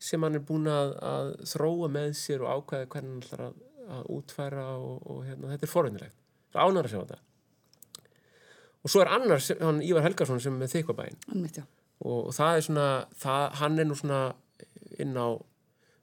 [0.04, 3.62] sem hann er búin að, að þróa með sér og ákvæða hvernig hann ætlar að,
[3.98, 6.18] að útfæra og, og hérna, þetta er forveinilegt
[6.52, 7.22] það er ánar að sjá þetta
[8.84, 10.74] og svo er annars hann Ívar Helgarsson sem er með
[11.32, 11.64] Einmitt, já.
[12.04, 14.20] og það er svona það, hann er nú svona
[15.02, 15.28] inn á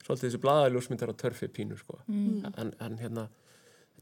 [0.02, 2.02] svolítið þessi blaðaljósmyndar á törfi pínu sko.
[2.08, 3.30] hann, hann hérna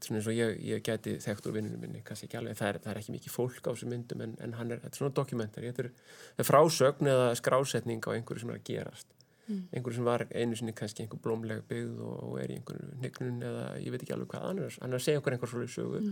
[0.00, 2.68] er svona eins og ég, ég gæti þekkt úr vinninu minni kannski ekki alveg, það
[2.68, 5.16] er, það er ekki mikið fólk á þessu myndum en, en er, þetta er svona
[5.18, 5.66] dokumentar.
[5.66, 5.90] Þetta er,
[6.40, 9.12] er frásögn eða skrásetning á einhverju sem er að gerast.
[9.50, 13.46] Einhverju sem var einu sinni kannski einhver blómlega byggð og, og er í einhverju hnygnun
[13.50, 15.74] eða ég veit ekki alveg hvað hann er hann er að segja okkur einhver svolítið
[15.74, 16.02] sögu.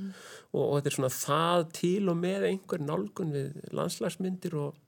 [0.53, 4.81] Og, og þetta er svona það til og með einhver nálgun við landslagsmyndir og,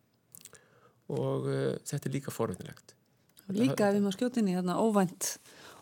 [1.14, 2.96] og uh, þetta er líka forveitinlegt
[3.56, 5.30] Líka ef við maður skjóta inn í þarna óvænt,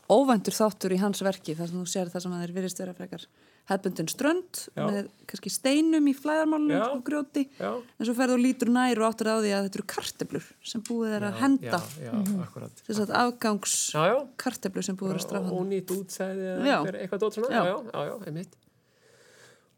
[0.08, 2.96] óvæntur þáttur í hans verki þar sem þú sér það sem að þeir virðist vera
[2.96, 3.26] frekar
[3.68, 4.84] hefbundin strönd Já.
[4.86, 7.44] með kannski steinum í flæðarmálunum og grjóti.
[7.58, 10.46] Já, en svo ferðu og lítur nær og áttur á því að þetta eru karteblur
[10.70, 11.80] sem búið er að henda.
[12.00, 12.14] Já, já,
[12.46, 16.48] akkurat þess að afgangs Já, karteblur sem búið er að strafa og nýtt útsæði
[16.94, 17.60] eitthvað dót svona, Já.
[17.60, 18.56] já, já, já, já einmitt.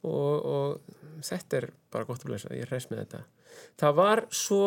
[0.07, 3.25] Og, og þetta er bara gott að blessa, ég reys með þetta.
[3.83, 4.63] Það var svo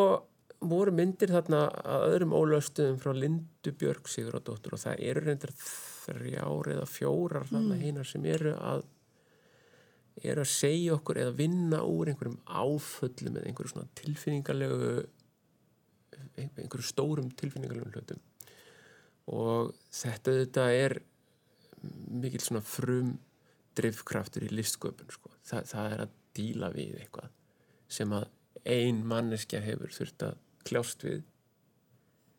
[0.69, 6.71] voru myndir þarna að öðrum ólöstuðum frá Lindu Björg Sigurðardóttur og það eru reyndar þrjár
[6.75, 8.85] eða fjórar þarna hinar sem eru að
[10.21, 14.91] eru að segja okkur eða vinna úr einhverjum áföllum eða einhverju svona tilfinningarlegu
[16.37, 18.21] einhverju stórum tilfinningarlegum hlutum
[19.33, 20.99] og þetta þetta er
[22.23, 23.15] mikil svona frum
[23.77, 25.31] drifkraftur í listsköpun sko.
[25.43, 27.31] Þa, það er að díla við eitthvað
[27.93, 28.27] sem að
[28.69, 31.21] ein manneskja hefur þurft að kljást við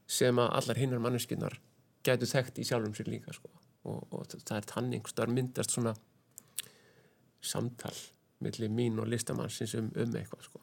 [0.06, 1.58] sem að allar hinnar manneskjunar
[2.04, 3.48] gætu þekkt í sjálfum sér líka sko.
[3.88, 5.94] og, og það er tanning það er myndast svona
[7.44, 7.94] samtal
[8.44, 10.60] millir mín og listamannsins um, um eitthvað sko.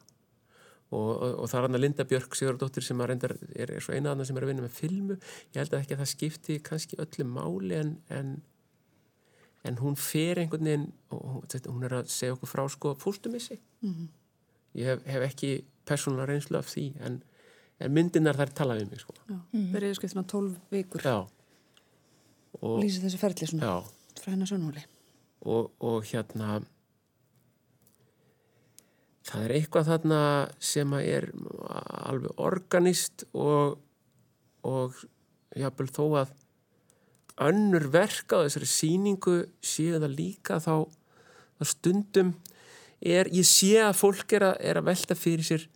[0.92, 3.14] og, og, og það er hann að Linda Björk Sigurðardóttir sem er,
[3.56, 6.02] er svo eina annar sem er að vinna með filmu ég held að ekki að
[6.04, 8.32] það skipti kannski öllu máli en, en,
[9.66, 12.94] en hún fer einhvern veginn og hún, þetta- hún er að segja okkur frá sko
[13.02, 13.58] fóstumissi
[14.78, 15.52] ég hef, hef ekki
[15.88, 17.22] persónulega reynslu af því en,
[17.82, 19.14] en myndinar þær tala við mig sko.
[19.98, 21.04] Skriftin á 12 vikur.
[21.04, 21.18] Já.
[22.60, 24.82] Og, lýsi þessi ferli svona já, frá hennar sjónhóli
[25.48, 26.60] og, og hérna
[29.26, 30.20] það er eitthvað þarna
[30.62, 31.26] sem að er
[32.12, 33.78] alveg organist og,
[34.68, 35.00] og
[35.58, 36.34] jafnvel þó að
[37.48, 40.84] önnur verk á þessari sýningu séu það líka þá,
[41.56, 42.34] þá stundum
[43.00, 45.66] er, ég sé að fólk er að, er að velta fyrir sér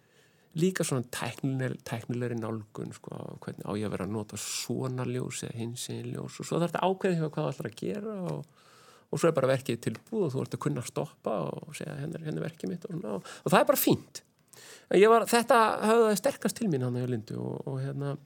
[0.57, 5.43] líka svona tæknileg, tæknilegri nálgun sko, hvernig á ég að vera að nota svona ljós
[5.45, 8.15] eða hins einn ljós og svo þarf þetta ákveðið hjá hvað það ætlar að gera
[8.31, 8.63] og,
[9.11, 11.99] og svo er bara verkið tilbúð og þú ert að kunna að stoppa og segja
[12.01, 12.89] hennar, hennar verkið mitt.
[12.89, 14.23] Og, og, og það er bara fínt.
[14.87, 18.17] Var, þetta höfði sterkast til mín hann á Lindu og, og hérna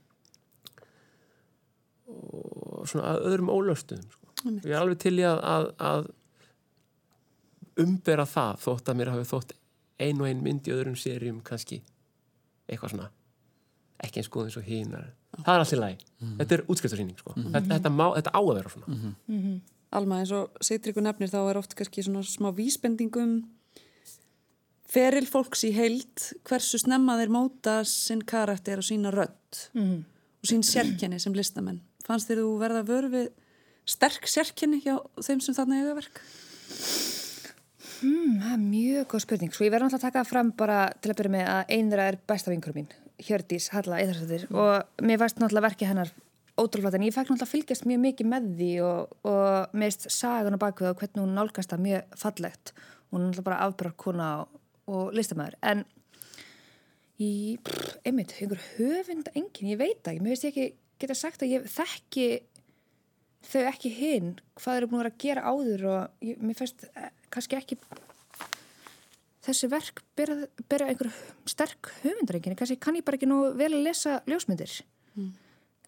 [2.11, 4.27] og svona að öðrum ólöstuðum sko.
[4.65, 6.11] ég er alveg til í að, að, að
[7.85, 9.55] umbera það þótt að mér hafi þótt
[10.01, 11.81] ein og ein mynd í öðrum seríum kannski
[12.71, 13.11] eitthvað svona
[14.01, 15.11] ekki eins góð eins og hinar.
[15.45, 16.07] Það er allt í lagi,
[16.39, 17.35] þetta er útskriftarsýning sko.
[17.37, 19.01] þetta, þetta, má, þetta á að vera svona.
[19.99, 23.43] Alma, eins og Sigtryggur nefnir þá er oft kannski svona smá vísbendingum
[24.91, 30.65] feril fólks í heild hversu snemma þeir móta sinn karakter og sína rödd og sín
[30.67, 31.83] sérkenni sem listamenn.
[32.07, 33.29] Fannst þér þú verða vörð við
[33.87, 36.23] sterk sérkenni hjá þeim sem þarna eiga verk?
[38.01, 39.53] Mm, það er mjög góð spurning.
[39.53, 42.19] Svo ég verði náttúrulega að taka fram bara til að byrja með að einra er
[42.31, 42.89] besta vinkur mín,
[43.21, 46.13] Hjördís Halla Eðarsættir og mér varst náttúrulega verkið hennar
[46.61, 50.09] ótrúlega en ég fekk náttúrulega að fylgjast mjög mikið með því og, og mér veist
[50.15, 52.75] sagan á bakvið og hvernig hún nálgast það mjög fallegt.
[53.11, 54.61] Hún er náttúrulega bara afbráð kona og,
[54.91, 55.59] og listamæður.
[55.61, 55.85] En
[57.21, 61.55] pff, einmitt, einhver höfunda engin, ég veit ekki, mér veist ég ekki geta sagt að
[61.55, 62.27] ég þekki
[63.47, 67.11] þau ekki hinn, hvað eru búin að að gera áður og ég, mér finnst eh,
[67.33, 67.79] kannski ekki
[69.47, 71.11] þessi verk bera einhver
[71.49, 74.83] sterk höfundarenginni, kannski kann ég bara ekki nú vel að lesa ljósmyndir.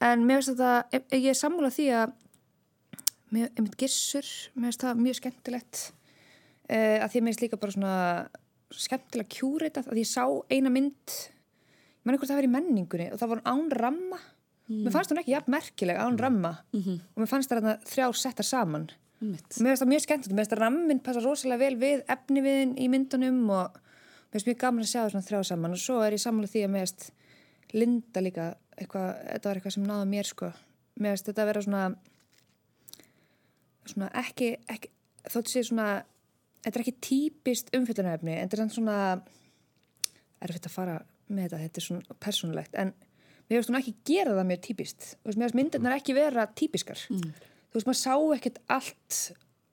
[0.03, 2.15] En mér finnst þetta, ég, ég er sammúlað því að
[3.33, 5.83] mér, einmitt gissur, mér finnst það mjög skemmtilegt
[6.73, 7.95] uh, að því mér finnst líka bara svona
[8.73, 13.21] skemmtilega kjúreitað að ég sá eina mynd ég mann einhvern það verið í menningunni og
[13.21, 14.19] það var án ramma
[14.81, 18.91] mér fannst hún ekki jafn merkileg án ramma og mér fannst það þrjár settar saman.
[19.23, 19.59] Mitt.
[19.63, 22.73] Mér finnst það mjög skemmt, mér finnst það rammin passa rosalega vel við efni viðin
[22.75, 25.77] í myndunum og mér finnst mjög gaman að sjá það þrjá saman.
[25.77, 27.11] Og svo er ég samlega því að mér finnst
[27.73, 30.49] Linda líka, eitthvað, þetta var eitthvað sem náða mér sko,
[31.01, 31.85] mér finnst þetta að vera svona
[33.89, 34.91] svona ekki, ekki
[35.33, 35.87] þótt sé svona
[36.63, 38.99] þetta er ekki típist umfyllunarefni en þetta er svona
[40.43, 40.99] erfitt að fara
[41.33, 42.79] með þetta, þetta er svona persónulegt.
[42.79, 42.93] En
[43.53, 45.09] mér finnst hún ekki gera það mjög típist.
[45.23, 47.01] Og mér finnst myndirnar ekki vera típiskar.
[47.12, 47.33] Mm.
[47.73, 49.21] þú veist, maður sá ekkert allt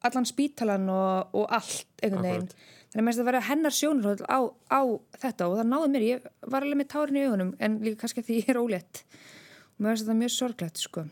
[0.07, 2.45] allan spítalan og, og allt einhvern veginn,
[2.93, 4.39] þannig að mér finnst það að vera hennar sjónurhóð á,
[4.71, 4.81] á
[5.19, 8.23] þetta og það náði mér, ég var alveg með tárin í augunum en líka kannski
[8.23, 9.01] því ég er ólétt.
[9.75, 11.03] Og mér finnst þetta mjög sorglegt sko.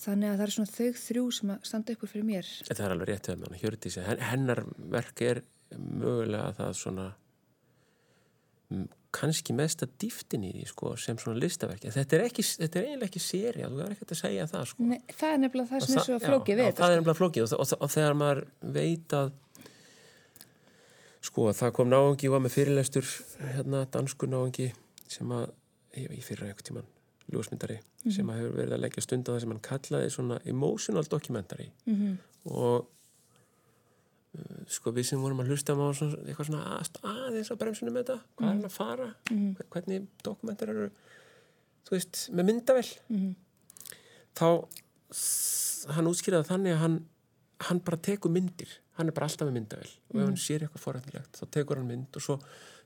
[0.00, 2.46] Þannig að það er svona þau þrjú sem að standa úr fyrir mér.
[2.70, 4.04] Þetta er alveg rétt við hann, Hjördísi.
[4.06, 4.62] Hen- Hennar
[4.94, 5.42] verk er
[5.76, 7.08] mögulega það svona
[9.10, 11.90] kannski mesta dýftin í því sko, sem svona listaverki.
[11.90, 14.84] Þetta er, ekki, þetta er eiginlega ekki séri, þú er ekkert að segja það sko.
[14.92, 17.46] Nei, það er nefnilega það Og sem er svo flókið við það er nefnilega flókið
[17.46, 18.42] og, og, og þegar maður
[18.78, 19.32] veit að
[21.20, 23.10] sko það kom náungi og var með fyrirlestur
[23.56, 24.70] hérna dansku náungi
[25.10, 25.50] sem að
[25.98, 26.88] ég, ég fyrir einhvern tíman
[27.30, 27.76] ljósmyndari
[28.10, 31.68] sem að hefur verið að leggja stund á það sem hann kallaði svona emotional documentary
[31.86, 32.14] Mhm.
[32.54, 32.86] og uh,
[34.70, 38.04] sko við sem vorum að hlusta á svona, eitthvað svona að, aðeins á bremsunum með
[38.04, 39.56] þetta hvað er hann að fara, Mhm.
[39.70, 40.90] hvernig dokumentar eru
[41.86, 43.34] þú veist, með myndavel Mhm.
[44.38, 44.46] þá
[45.96, 46.96] hann útskýraði þannig að hann,
[47.66, 48.68] hann bara tekur myndir.
[49.00, 51.88] Hann er bara alltaf með myndavel og ef hann sér eitthvað forrættilegt þá tekur hann
[51.88, 52.36] mynd og svo,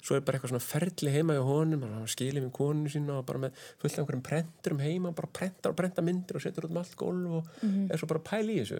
[0.01, 3.27] svo er bara eitthvað svona ferli heima í honum hann skilið með koninu sína og
[3.27, 3.53] bara með
[3.83, 6.95] fullt af einhverjum prenturum heima bara prentar og prenta myndir og setur út um allt
[6.97, 7.47] gólf og
[7.91, 8.79] er svo bara að pæla í þessu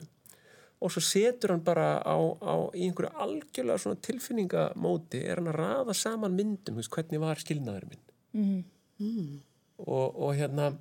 [0.83, 5.59] og svo setur hann bara á, á í einhverju algjörlega svona tilfinningamóti er hann að
[5.61, 8.03] raða saman myndum veist, hvernig var skilnaður minn
[8.99, 9.41] Mhm.
[9.79, 10.73] og, og hérna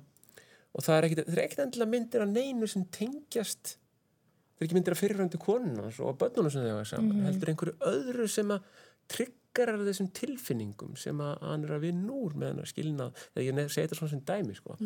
[0.74, 4.66] og það er ekkit, það er ekkit endilega myndir að neinu sem tengjast það er
[4.68, 8.50] ekki myndir að fyrirfrændu konunans og börnunum sem þau hafa saman heldur einhverju öðru sem
[8.54, 8.68] að
[9.14, 13.46] tryggarar þessum tilfinningum sem að hann er að vinna úr með hann að skilna þegar
[13.62, 14.76] ég segi þetta svona sem dæmi sko.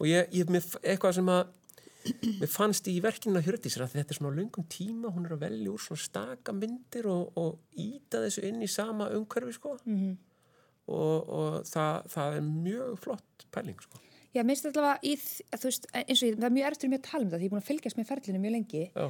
[0.00, 0.50] og ég, ég
[0.82, 1.46] eitthvað sem að
[2.40, 5.28] mér fannst í verkinu að hjördi sér að þetta er svona á löngum tíma hún
[5.28, 9.56] er að velja úr svona staka myndir og, og íta þessu inn í sama umhverfi
[9.56, 9.76] sko.
[9.84, 10.14] Mhm.
[10.90, 14.00] og, og það, það er mjög flott pæling sko.
[14.30, 17.06] Já, minnst allavega í, þú veist, eins og ég, það er mjög erftur mér að
[17.08, 19.06] tala um það því ég er búin að fylgjast með ferlinu mjög lengi Já.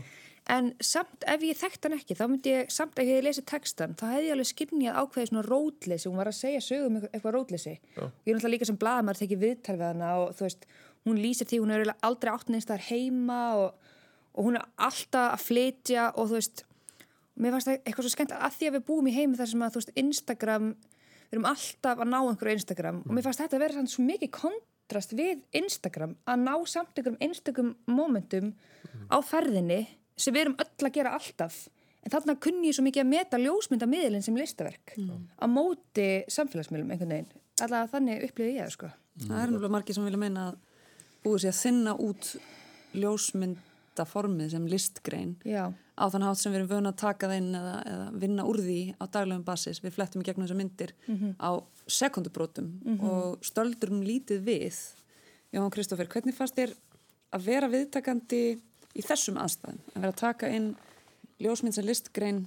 [0.55, 3.93] en samt ef ég þekkt hann ekki þá myndi ég, samt ef ég lesi textan
[4.01, 7.37] þá hefði ég alveg skinnjað ákveðið svona rótleysi hún var að segja sögum eitthvað, eitthvað
[7.37, 10.67] rótleysi og ég er náttúrulega líka sem blaðamar tekið viðtal við hana og þú veist,
[11.09, 13.93] hún lýsir því hún er aldrei átt neins þar heima og,
[14.35, 16.65] og hún er alltaf að flytja og þú veist,
[17.41, 19.65] mér fannst það eitthvað svo skemmt að því að við búum í heimi þar sem
[19.65, 20.71] að þú veist, Instagram
[21.31, 24.05] við erum alltaf að ná einhverju Instagram og mér fannst þetta að vera samt svo
[24.07, 28.55] mikið kontrast við Instagram að ná samt einhverjum einstökum momentum
[29.09, 29.85] á ferðinni
[30.21, 31.69] sem við erum öll að gera alltaf.
[32.01, 37.15] En þarna kunni ég svo mikið að meta ljósmyndamiðlinn sem listaverk á móti samfélagsmiðlum einhvern
[37.15, 37.31] veginn.
[37.61, 38.91] Alltaf þannig upplýði ég það sko.
[39.21, 40.59] Það er náttúrulega margir sem vilja meina að
[41.25, 42.31] búið sér að þinna út
[43.01, 47.59] ljósmyndaformið sem listgrein já, á þann hátt sem við erum vöna að taka það inn
[47.61, 49.83] eða, eða vinna úr því á daglegum basis.
[49.85, 50.95] Við flettum í gegnum þessar myndir
[51.39, 51.51] á
[51.91, 52.71] sekundubrótum
[53.05, 54.81] og stöldurum lítið við.
[55.51, 56.75] Jóhann Kristófer, hvernig fannst þér
[57.35, 58.43] að vera viðtakandi
[58.95, 59.81] í þessum aðstæðum?
[59.95, 60.73] Að vera að taka inn
[61.41, 62.45] ljósmynd sem listgrein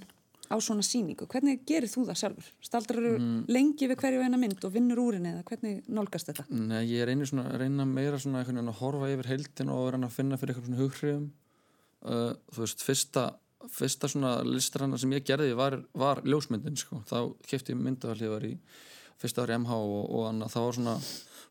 [0.50, 1.28] á svona síningu?
[1.30, 2.50] Hvernig gerir þú það sjálfur?
[2.64, 6.48] Staldrar þú lengi við hverju eina mynd og vinnur úr henni eða hvernig nálgast þetta?
[6.50, 10.40] Nei, ég reynir svona, reyna meira svona að horfa yfir heildin og reyna að finna
[10.40, 11.30] fyrir eitthvað svona hughrifum.
[12.04, 13.28] Uh, þú veist, fyrsta
[13.72, 18.54] fyrsta svona listranna sem ég gerði var, var ljósmyndin, sko, þá kefti ég var í
[19.20, 20.94] fyrsta ári MH og, og annað, það var svona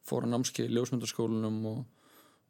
[0.04, 1.80] fóra námski í ljósmyndaskólanum og,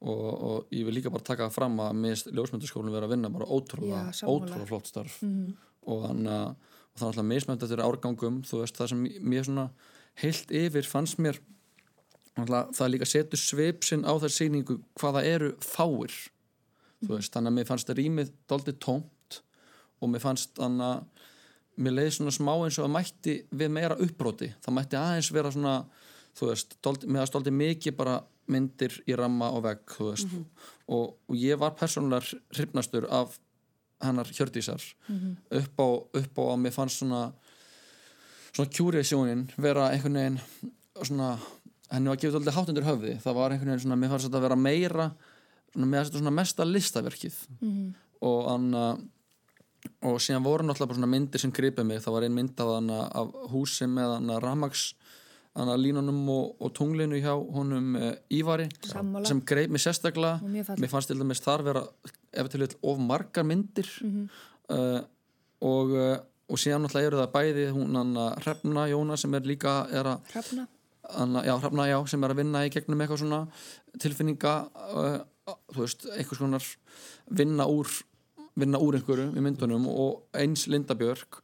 [0.01, 3.31] og, og ég vil líka bara taka það fram að mér ljósmyndaskólanum vera að vinna
[3.33, 5.19] bara ótrúlega, ótrúlega flott starf
[5.85, 6.55] og þannig að
[6.93, 9.65] og það er alltaf mismönd eftir árgangum þú veist, það sem mér svona
[10.21, 11.39] heilt yfir fannst mér
[12.37, 16.13] alltaf, það líka setur svipsinn á þær sýningu hvaða eru fáir
[17.03, 19.39] þú veist, þannig að mér fannst rýmið doldið tómt
[19.99, 21.31] og mér fannst þannig að
[21.83, 25.53] mér leiði svona smá eins og að mætti við meira uppbroti það mætti aðeins vera
[25.55, 25.77] svona
[26.37, 28.19] þú veist, doldi, mér fannst doldið mikið bara
[28.53, 30.37] myndir í ramma og vegg þú veist,
[30.93, 33.39] og, og ég var persónulega hrifnastur af
[34.03, 34.83] hennar Hjördísar
[35.49, 35.87] upp, á,
[36.19, 37.23] upp á að mér fannst svona
[38.53, 40.39] svona kjúriðsjónin vera einhvern veginn
[41.01, 41.31] svona,
[41.89, 43.15] henni var gefið alltaf hátt undir höfði.
[43.23, 45.07] Það var einhvern veginn svona, mér fannst þetta að vera meira
[45.73, 47.39] svona, fannst þetta svona mesta listaverkið.
[48.29, 48.83] Og anna
[50.07, 52.69] og síðan voru náttúrulega bara svona myndir sem gripið mig, það var ein mynd af,
[53.19, 54.93] af húsi með ramags
[55.53, 59.27] hana línunum og, og tunglinu hjá honum uh, Ívari Sammála.
[59.29, 60.39] sem greip mig sérstaklega.
[60.79, 61.83] Mér fannst til dæmis þar vera
[62.33, 63.89] ef til vil of margar myndir.
[64.69, 65.01] Uh,
[65.61, 66.17] og, uh,
[66.49, 70.31] og síðan náttúrulega eru það bæði hún hann Hrefna Jóna sem er líka er að,
[70.33, 70.67] Hrafna.
[71.09, 73.43] anna, já, Hrefna, já, sem er að vinna í gegnum eitthvað svona
[74.01, 74.55] tilfinninga
[75.45, 76.67] þú veist, einhvers konar
[77.29, 77.91] vinna úr
[78.59, 81.41] vinna úr einhverju í myndunum og eins Linda Björk.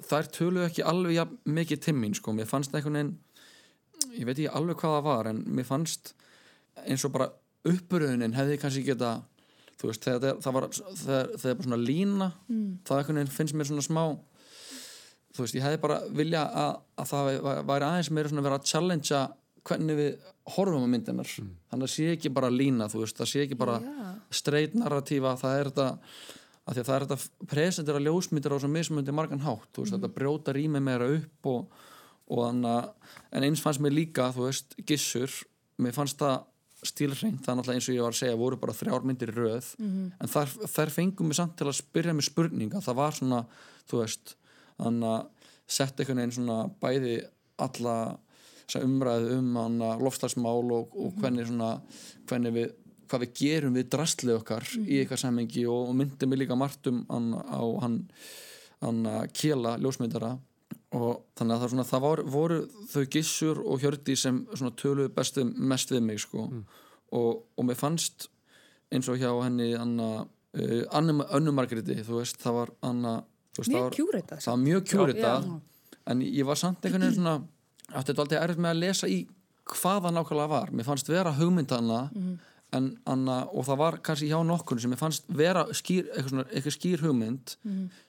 [0.00, 3.16] Þær töluðu ekki alveg mikið til mín sko, mér fannst einhvern veginn
[4.16, 6.14] ég veit ekki alveg hvað það var en mér fannst
[6.86, 7.30] eins og bara
[7.68, 9.14] uppröðunin hefði kannski geta
[9.80, 12.70] þú veist, þegar það- það var þegar það er bara svona lína mm.
[12.88, 14.04] það finnst mér svona smá
[15.30, 18.48] þú veist, ég hefði bara vilja að, að það væ- væri aðeins meira svona að
[18.50, 19.22] vera að challengea
[19.70, 20.10] hvernig við
[20.56, 23.76] horfum á myndinar þannig að sé ekki bara lína, þú veist það sé ekki bara
[23.84, 24.10] Já.
[24.40, 25.88] straight narratífa það er þetta
[26.70, 29.94] að því að það er þetta presentera ljósmyndir á svo mismundi margan hátt, þú veist,
[29.96, 31.80] þetta brjóta rými meira upp og,
[32.30, 32.92] að
[33.32, 35.30] en eins fannst mér líka, þú veist, gissur
[35.80, 36.46] mér fannst það
[36.86, 39.36] stílreint það er náttúrulega eins og ég var að segja, voru bara þrjár myndir í
[39.36, 39.66] röð.
[40.20, 43.40] En þar, þær fengum mig samt til að spyrja mig spurninga, það var svona
[43.90, 44.34] þú veist,
[44.78, 47.16] þannig að sett einhvern veginn svona bæði
[47.60, 47.96] alla
[48.80, 51.80] umræðu um lofslagsmál og, og hvernig svona
[52.30, 52.68] hvernig við,
[53.10, 56.86] hvað við gerum við drastlið okkar í eitthvað sammengi og, og myndi mig líka margt
[56.86, 57.98] um á hann,
[58.80, 59.02] hann
[59.34, 60.36] kjela ljósmyndara
[60.90, 62.58] og þannig að það, er svona, það var, voru
[62.90, 66.48] þau gissur og hjördi sem svona töluðu bestu mest við mig sko.
[67.14, 68.28] Og, og mér fannst
[68.90, 73.14] eins og hjá henni Anna, uh, Anna Önnu Margréti þú veist, það var Anna
[73.58, 74.42] veist, það Mjög var, kjúritað.
[74.42, 75.58] það var mjög kjúritað Já.
[76.10, 77.36] en ég var samt einhvern veginn svona
[78.06, 79.20] þetta aldrei erfitt með að lesa í
[79.70, 82.00] hvað það nákvæmlega var, mér fannst vera hugmyndana
[82.72, 86.44] en, anna, og það var kannski hjá nokkur sem mér fannst vera skýr, eitthvað, svona,
[86.54, 87.54] eitthvað skýr hugmynd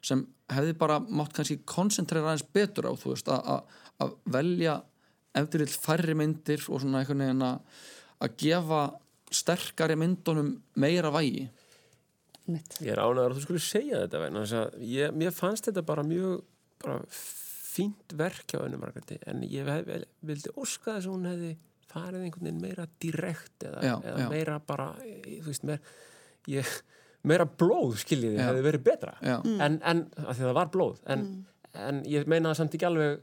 [0.06, 3.62] sem hefði bara mátt kannski koncentrera aðeins betur á þú veist, að- að
[4.02, 4.76] að velja
[5.36, 8.82] eftir vill færri myndir og svona einhvern veginn að gefa
[9.32, 11.47] sterkari myndunum meira vægi
[12.52, 12.74] Mitt.
[12.82, 15.84] Ég er ánægður að þú skulle segja þetta vegna þess að ég, mér fannst þetta
[15.86, 16.41] bara mjög
[16.82, 19.91] bara fínt verk hjá önum Margréti en ég hef,
[20.26, 21.52] vildi óska þess að hún hefði
[21.91, 24.30] farið einhvern veginn meira direkt eða, Já, eða já.
[24.32, 25.95] meira bara þú veist, meira,
[26.51, 26.75] ég,
[27.27, 28.45] meira blóð skiljiði Já.
[28.49, 29.17] hefði verið betra.
[29.21, 29.36] Já.
[29.67, 31.27] en, en af því að það var blóð en,
[31.89, 33.19] en ég meina það samt ekki alveg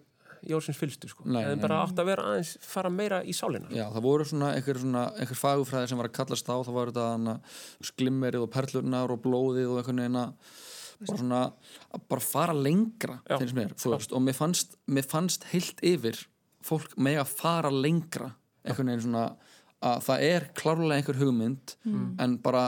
[0.47, 1.25] Jórsins fylstu sko.
[1.27, 4.53] Nei, hefði bara átt að vera aðeins fara meira í sálina Já, það voru svona
[4.55, 7.35] einhver, svona, einhver fagufræði sem var að kallast á, það var þetta hana,
[7.91, 10.55] sklimmerið og perlurnar og blóðið og einhvern veginn að
[10.99, 11.41] bara svona
[11.95, 13.39] að bara fara lengra Já.
[13.59, 16.23] mér, þú veist, og mér fannst, mér fannst heilt yfir
[16.71, 18.31] fólk með að fara lengra
[18.65, 19.25] einhvern veginn svona
[19.79, 21.75] að það er klárlega einhver hugmynd
[22.23, 22.65] en bara,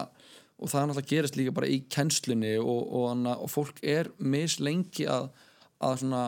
[0.59, 5.09] og það er náttúrulega gerist líka bara í kennslunni og, og, og fólk er mislengi
[5.11, 5.30] að,
[5.82, 6.22] að svona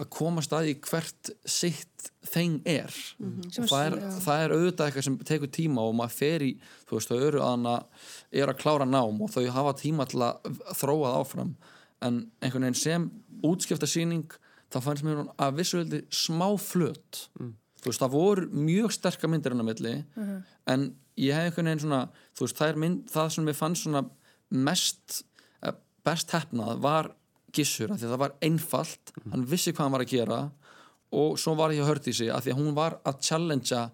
[0.00, 2.92] að komast að því hvert sitt þeng er.
[3.52, 6.52] Sem og það er, það er auðvitað eitthvað sem tekur tíma og maður fer í,
[6.88, 7.74] þú veist, þau eru að, hana,
[8.32, 11.56] er að klára nám og þau hafa tíma til að þróa það áfram.
[12.00, 13.08] En einhvern veginn sem
[13.44, 14.36] útskipta sýning
[14.72, 17.26] þá fannst mér hún að vissuveldi smá flöt
[17.80, 19.94] þú veist, það voru mjög sterkar myndir enn á milli
[20.70, 20.86] en
[21.20, 22.02] ég hef einhvern veginn svona
[22.36, 24.04] þú veist, það er mynd, það sem mér fannst svona
[24.50, 25.22] mest,
[25.62, 27.12] eh, best hefnað var
[27.52, 30.40] gissur, af því að það var einfalt hann vissi hvað hann var að gera
[31.10, 33.88] og svo var ég að hörði sig að því að hún var að challengea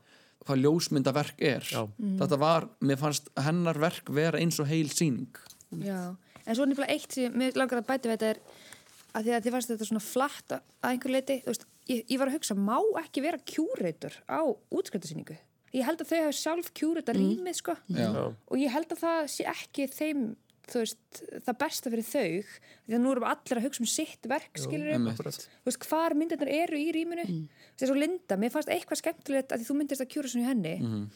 [0.46, 1.66] hvað ljósmyndaverk er.
[1.66, 1.82] Já.
[2.20, 5.40] þetta var, mér fannst hennar verk vera eins og heil sýning.
[5.82, 6.14] Já,
[6.44, 8.42] en svo er nefnilega eitt sem mér langar að bæta við þetta er
[9.16, 12.04] að því að þið fannst þetta svona flatt að að einhver leiti, þú veist, ég,
[12.10, 15.36] ég var að hugsa má ekki vera kjúreitur á útskriftasýningu
[15.76, 18.08] ég held að þau hafa sjálf kjúreita rýmið sko Já.
[18.08, 18.24] Já.
[18.32, 20.26] og ég held að það sé ekki þeim
[20.66, 22.30] þú veist, það besta fyrir þau
[22.88, 25.20] því að nú erum allir að hugsa um sitt verk skilur einmitt.
[25.20, 27.44] þú veist, hvar myndirnar eru í rýminu mm.
[27.78, 30.50] þess að Linda, mér fannst eitthvað skemmtilegt að því þú myndist að kjúra svona í
[30.50, 31.06] henni Mhm.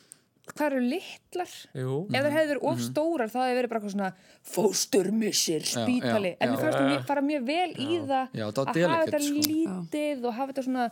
[0.56, 1.94] Hvað eru litlar Jú.
[2.10, 4.10] ef það hefði verið of stórar það hefði verið bara eitthvað svona
[4.54, 6.58] fósturmissir, spítali já, en já.
[6.60, 9.46] fannst þú mér fara mjög vel í það að hafa þetta sko.
[9.50, 10.90] lítið og hafa þetta svona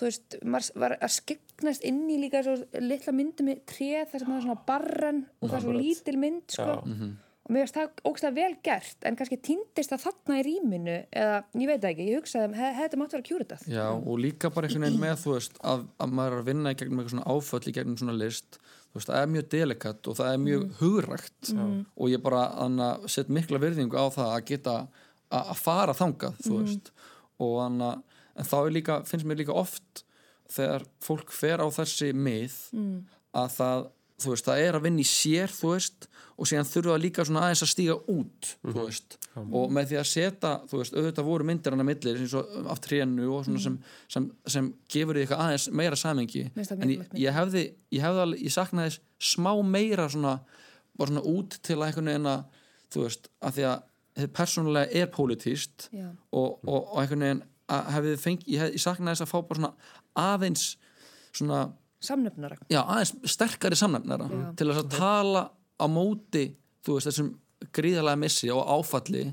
[0.00, 4.22] þú veist, maður var að skegnast inn í líka svo litla myndi með treð þar
[4.22, 6.78] sem það er svona barran og það er svo lítil mynd sko.
[7.48, 11.38] Og mér finnst það ógstlega vel gert en kannski týndist það þarna í rýminu eða,
[11.56, 14.68] ég veit það ekki, ég hugsaði hef, hefði mátt vera kjúritað Já, og líka bara
[14.68, 17.32] einhvern veginn með þú veist að, að maður er að vinna í gegnum eitthvað svona
[17.32, 20.66] áföll í gegnum svona list þú veist, það er mjög delikat og það er mjög
[20.80, 24.76] hugrækt og ég bara anna, set mikla virðingu á það að geta
[25.30, 26.92] að, að fara þangað, þú veist.
[27.40, 27.90] Og anna,
[28.36, 30.04] en þá er líka finnst mér líka oft
[30.50, 32.56] þegar fólk fer á þessi mið
[33.38, 33.86] að það,
[34.20, 36.08] þú veist, það er að vinna í sér, þú veist
[36.40, 40.06] og síðan þurfa líka svona aðeins að stíga út þú veist, og með því að
[40.08, 43.60] setja þú veist, auðvitað voru myndir hann að millir eins og af trénu og svona
[43.64, 43.76] sem,
[44.08, 48.42] sem, sem gefur því eitthvað aðeins meira samengi en ég, ég hefði, ég hefði alveg,
[48.46, 50.38] ég saknaði þess smá meira svona,
[50.96, 52.60] bara svona út til að einhvern veginn að,
[52.94, 53.86] þú veist, að því að
[54.20, 56.08] þið persónulega er pólitíst Já.
[56.32, 59.38] og, og, og einhvern veginn að hefði fengið, ég, hef, ég saknaði þess að fá
[59.50, 59.74] bara svona
[60.18, 60.64] aðeins
[61.36, 61.60] svona
[62.00, 64.26] samnöfnara já, aðeins sterkari samnefnara
[64.56, 65.42] til þess að tala
[65.80, 66.44] á móti
[66.86, 67.30] þú veist, þessum
[67.76, 69.26] gríðarlega missi og áfalli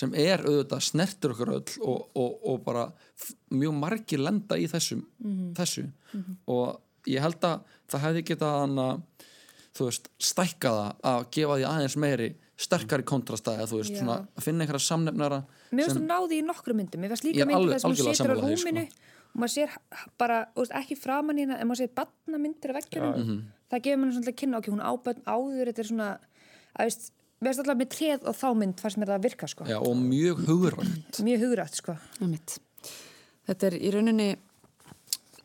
[0.00, 2.86] sem er auðvitað snertur okkur öll og, og, og bara
[3.52, 5.02] mjög margir lenda í þessum,
[5.54, 5.84] þessu.
[6.48, 6.80] Og
[7.12, 7.60] ég held að
[7.92, 9.02] það hefði getað að
[9.76, 12.30] þú veist, stækka það að gefa því aðeins meiri
[12.64, 13.98] sterkari kontrastæði, þú veist, Já.
[14.00, 15.38] svona að finna einhverja samnefnara
[15.74, 17.90] Mér finnst sem- þú náði í nokkru myndum, Ég líka er myndi alveg- það sem
[17.90, 19.13] hún situr á því, sko.
[19.34, 19.74] Og maður sér
[20.18, 23.42] bara, þú veist, ekki framan í hérna en maður sér badnamyndir af veggjunum Mhm.
[23.70, 26.08] það gefur mann svona að kynna okkur, hún áböðn áður þetta er svona,
[26.78, 27.12] að veist
[27.42, 29.78] mér finnst alltaf með treð og þá mynd fannst mér það að virka sko, já,
[29.82, 31.96] og mjög hugrænt mjög hugrætt sko.
[33.44, 34.28] Þetta er í rauninni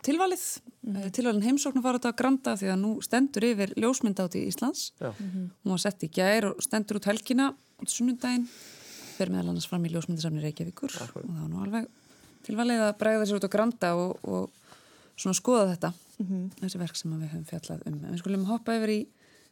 [0.05, 0.43] tilvalið,
[0.87, 1.11] mm.
[1.11, 4.91] tilvalin heimsókn að fara þetta að granda því að nú stendur yfir ljósmyndáti í Íslands.
[5.01, 5.11] Já.
[5.19, 7.49] Hún var sett í gær og stendur út helgina
[7.81, 8.45] út sunnundaginn,
[9.17, 11.89] fer meðal annars fram í ljósmyndasamni Reykjavíkur og það var nú alveg
[12.47, 14.49] tilvalið að bregða sér út að granda og, og
[15.19, 15.93] svona skoða þetta,
[16.61, 17.97] þessi verk sem við höfum fjallað um.
[18.03, 18.99] En við skulum hoppa yfir í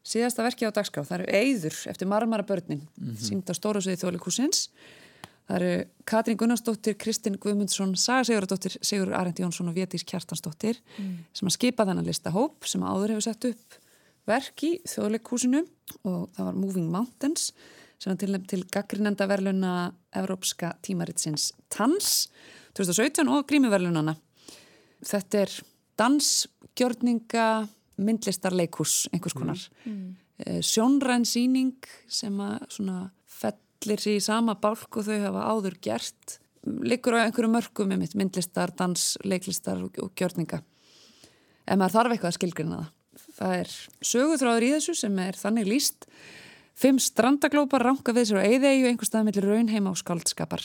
[0.07, 1.03] síðasta verki á dagskrá.
[1.07, 3.19] Það eru Eyður eftir Marmara börnin, mm -hmm.
[3.19, 4.69] sínd á stóra sviði þjóðleikúsins.
[5.47, 10.81] Það eru Katrín Gunnarsdóttir, Kristinn Guðmundsson, Saga Sigurðardóttir, Sigur Arendi Jónsson og Vétís Kjartansdóttir
[11.33, 13.77] sem að skipa þennan listahóp sem áður hefur sett upp
[14.27, 15.63] verk í þjóðleikúsinu
[16.03, 17.53] og það var Moving Mountains
[17.97, 19.73] sem var tilnefnd til gaggrinenda verðluna
[20.17, 22.27] Evrópska tímaritsins TANS
[22.77, 24.13] 2017 og grímiverðlunana.
[25.05, 25.53] Þetta er
[25.97, 27.47] dansgjörninga
[27.97, 29.61] myndlistarleikús einhvers konar.
[29.85, 30.15] Mm.
[30.61, 36.37] Sjónræn síning sem að svona fellir sér í sama bálk og þau hafa áður gert.
[36.67, 40.61] Liggur á einhverju mörgum með myndlistar, dans, leiklistar og, gjörninga.
[41.67, 42.93] Ef maður þarf eitthvað að skilgrina það.
[43.37, 43.71] Það er
[44.11, 46.07] söguþráður í þessu sem er þannig líst.
[46.77, 50.61] Fimm strandaglópar ranka við sér á eyðeigju einhver stað millir raunheima og skaldskapar.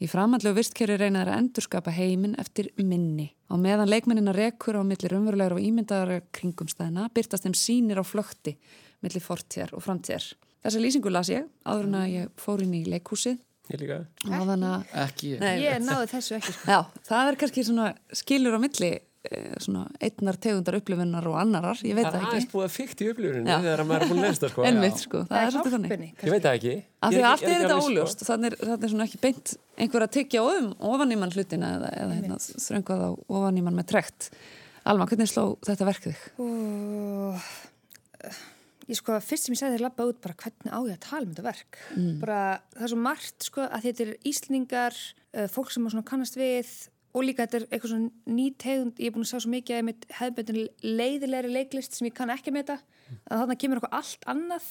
[0.00, 3.26] Í framhandlu og vistkerri reynaður að endurskapa heiminn eftir minni.
[3.50, 8.54] Á meðan leikmennina rekur á millir umverulegur og ímyndaðara kringumstæðina byrtast þeim sínir á flökti
[9.02, 10.30] millir fortíðar og framtíðar.
[10.62, 13.38] Þessa lýsingu las ég áður en að ég fór inn í leikhúsið
[13.70, 14.00] Ég líka.
[14.26, 17.38] og á þann að ekki ég Nei, ég náði þessu ekki sko Já, það er
[17.42, 17.86] kannski svona
[18.18, 18.90] skilur á milli
[19.60, 22.52] svona einnar tegundar upplifunnar og annarar, ég veit Það það er aðeins ekki.
[22.54, 23.56] búið að fykta í upplifurinu Já.
[23.60, 24.64] þegar maður er búin að lesa það sko.
[24.70, 26.14] Ennvitt sko, það er svolítið þannig.
[26.24, 26.72] Ég veit það ekki.
[27.00, 27.90] Af því er að ekki- allt er ekki þetta sko.
[27.90, 29.52] óljóst, þannig er, þannig er svona ekki beint
[29.84, 33.64] einhver að tyggja um ofan í mann hlutina eða, eða hérna, þröngvað á ofan í
[33.68, 34.30] mann með trekt.
[34.88, 36.24] Alma, hvernig sló þetta verkið þig?
[36.40, 37.44] og
[38.90, 41.26] ég sko, fyrst sem ég sagði þér labba út bara hvernig á ég að tala
[41.28, 41.78] um þetta verk
[42.24, 42.38] bara
[42.74, 42.88] það
[47.10, 49.78] og líka þetta er eitthvað svona ný tegund, ég er búin að sjá svo mikið
[49.78, 53.96] að mitt hefðböndin leiðilegri leiklist sem ég kann ekki með þetta, að þarna kemur eitthvað
[53.98, 54.68] allt annað.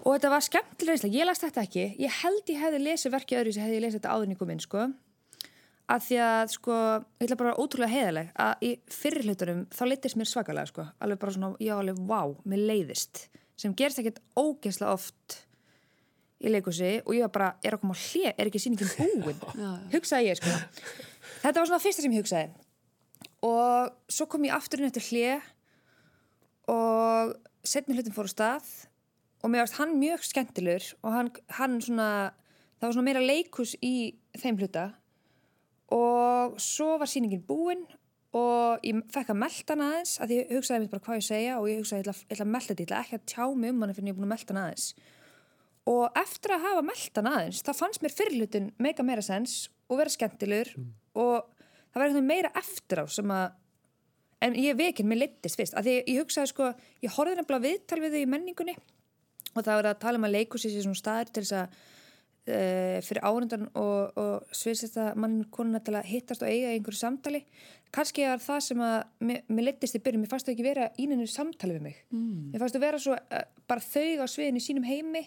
[0.00, 1.84] Og þetta var skemmtilega ég las þetta ekki.
[2.00, 4.40] Ég held ég hefði lesið verkið öðru sem hefði ég lesið þetta áður en ég
[4.40, 4.86] kom inn sko.
[5.90, 6.78] Að því að sko,
[7.18, 11.20] ég ætla bara ótrúlega heiðaleg að í fyrir hluturum þá leittist mér svakalega sko, alveg
[11.20, 13.24] bara svona já alveg vá, mér leiðist.
[13.58, 15.40] Sem gerst ekkert ógeðslega oft
[16.40, 19.42] í leikusi og ég var bara er að koma á hlið, er ekki sýningin búin?
[19.92, 20.54] Hugsaði ég sko
[21.40, 22.50] þetta var svona það fyrsta sem ég hugsaði.
[23.46, 25.48] Og svo kom ég aftur inn eftir hlið
[26.70, 27.34] og
[27.66, 28.68] setni hlutin fór á stað
[29.40, 32.10] og mér varst hann mjög skemmtilegur og hann, hann svona
[32.80, 33.94] það var svona meira leikus í
[34.40, 34.90] þeim hluta.
[35.92, 37.82] Og svo var sýningin búin
[38.36, 41.56] og ég fekk að melda hana aðeins að ég hugsaði mér bara hvað ég segja
[41.58, 43.82] og ég hugsaði ég ætla, að melda þetta, ég ætla ekki að tjá mig um
[43.82, 44.86] hana fyrir ég er búin að melda hana aðeins.
[45.90, 49.56] Og eftir að hafa melda hana aðeins þá fannst mér fyrirlutin mega meira sens
[49.90, 50.74] og vera skemmtilegur
[51.18, 51.48] og
[51.90, 53.48] það var eitthvað meira eftir á sem að
[54.44, 55.76] en ég vekinn, mér leittist fyrst.
[55.76, 56.72] Að því ég, hugsaði sko,
[57.04, 58.76] ég horfði nefnilega viðtal við þau í menningunni
[59.50, 61.78] og það var að tala um að leikursi sér svona staður til þess að
[62.54, 67.00] uh, fyrir árundan og, og sviðsetta mann konuna til að hittast og eiga í einhverju
[67.00, 67.42] samtali.
[67.90, 70.90] Kannski er það sem að mér, mér leittist í byrjun, mér fannst þau ekki vera
[70.94, 72.04] í neinu samtali við mig.
[72.14, 72.52] Mm.
[72.52, 75.26] mér fannst þau vera svo uh, bara þau á sviðinu í sínum heimi.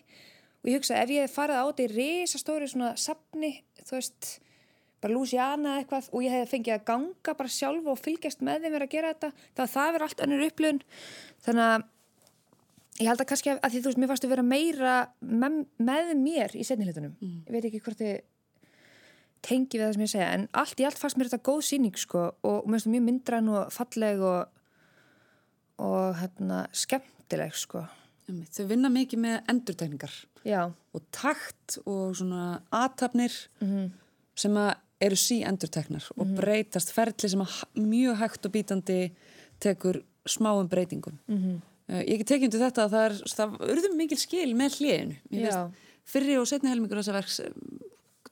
[0.63, 4.29] Og ég hugsa ef ég hef farið á þetta í risastóri svona sapni, þú veist
[5.03, 8.75] bara Louisiana eitthvað og ég hef fengið að ganga bara sjálf og fylgjast með þeim
[8.77, 10.83] verið að gera þetta, þá það verður allt önnur upplifun
[11.47, 11.87] þannig að
[13.01, 14.93] ég held að kannski að, að því þú veist, mér fannst að vera meira
[15.43, 17.39] með, með mér í setnileitunum mm.
[17.47, 18.21] ég veit ekki hvort þið
[19.43, 21.97] tengi við það sem ég segja, en allt í allt fannst mér þetta góð síning
[21.99, 24.59] sko og mér finnst það mjög myndran og falleg og
[25.83, 27.81] og hérna skemmtileg sko
[28.23, 30.13] Þau vinna mikið með endurtegningar
[30.47, 30.61] Já,
[30.95, 33.89] og takt og svona aðtapnir Mhm.
[34.39, 34.71] sem að
[35.05, 37.43] eru sí endurteknar og breytast ferli sem
[37.79, 38.99] mjög hægt og bítandi
[39.63, 41.19] tekur smáum breytingum.
[41.27, 41.61] Mhm.
[41.83, 45.63] Uh, ég ekki tekið undir þetta að það er, það urðum mikil skil með hliðinu.
[46.07, 47.41] Fyrri og setni helmingur þessa verks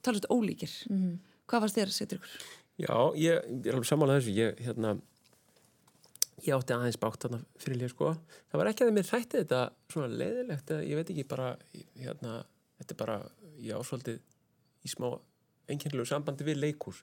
[0.02, 0.72] talast ólíkir.
[0.88, 1.18] Mhm.
[1.48, 2.36] Hvað fannst þér að setja ykkur?
[2.80, 4.94] Já, ég, ég er alveg samanlega þessu ég, hérna,
[6.42, 8.12] ég átti aðeins bátt þarna fyrir líka sko
[8.50, 9.60] það var ekki að mér þætti þetta
[9.92, 11.50] svona leiðilegt eða ég veit ekki bara
[12.00, 12.38] hérna,
[12.80, 13.18] þetta er bara,
[13.62, 14.18] ég ásvöldið
[14.82, 15.08] í smá
[15.70, 17.02] einkennilegu sambandi við leikús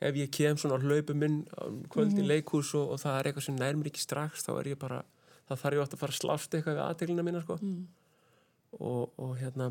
[0.00, 3.28] ef ég kem svona á hlaupum minn um kvöld í leikús og, og það er
[3.30, 5.02] eitthvað sem nær mér ekki strax þá er ég bara,
[5.48, 7.56] það þarf ég átt að fara að slást eitthvað við aðteglina mína sko.
[8.76, 9.70] Og, og hérna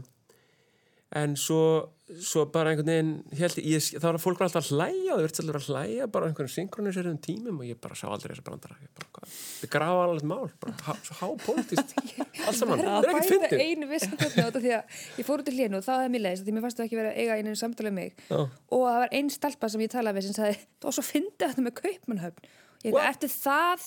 [1.14, 5.20] en svo, svo bara einhvern veginn held, ég, þá var fólk alltaf að hlæja og
[5.20, 8.34] þau verðist alltaf að hlæja bara á einhvern synkroniseriðum tímum og ég bara sá aldrei
[8.34, 8.78] þessa brandara.
[8.82, 11.96] Þetta er grafa alveg mál bara há, svo hápolítist
[12.48, 13.64] allt saman, það er ekkert fyndið.
[13.64, 16.26] einu þarna út af því að ég fór út í hlínu og það hefði mér
[16.26, 18.14] leiðist því mér fannst það ekki vera að eiga einu samtala um mig.
[18.30, 18.38] Já.
[18.42, 21.48] og það var einn stelpa sem ég talaði við sem sagði það var svo fyndið
[21.48, 22.54] þetta með kaupmannhöfn
[22.86, 23.86] ég veit, eftir það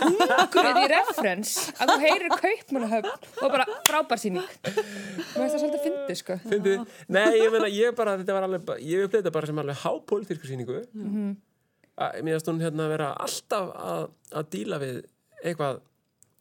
[0.00, 1.72] hungurinn í reference?
[1.80, 3.10] Að þú heyrir kaupmannhöfn
[3.44, 4.80] og bara frábær síning mér
[5.34, 6.38] finnst það svolítið fyndið sko.
[6.48, 6.82] Fyndið,
[7.12, 10.80] nei ég meina ég bara þetta var alveg, ég uppleita bara sem alveg hápolítisku síningu
[10.94, 11.30] Mhm.
[12.00, 15.00] að mér finnst hún hérna að vera alltaf að, að díla við
[15.44, 15.80] eitthvað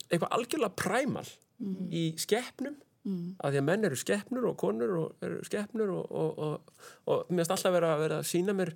[0.09, 1.28] eitthvað algjörlega præmal
[1.59, 1.89] Mhm.
[1.91, 2.76] í skeppnum
[3.09, 6.61] að því að menn eru skeppnur og konur og eru skeppnur og, og, og,
[7.07, 8.72] og mér finnst alltaf vera, vera að sína mér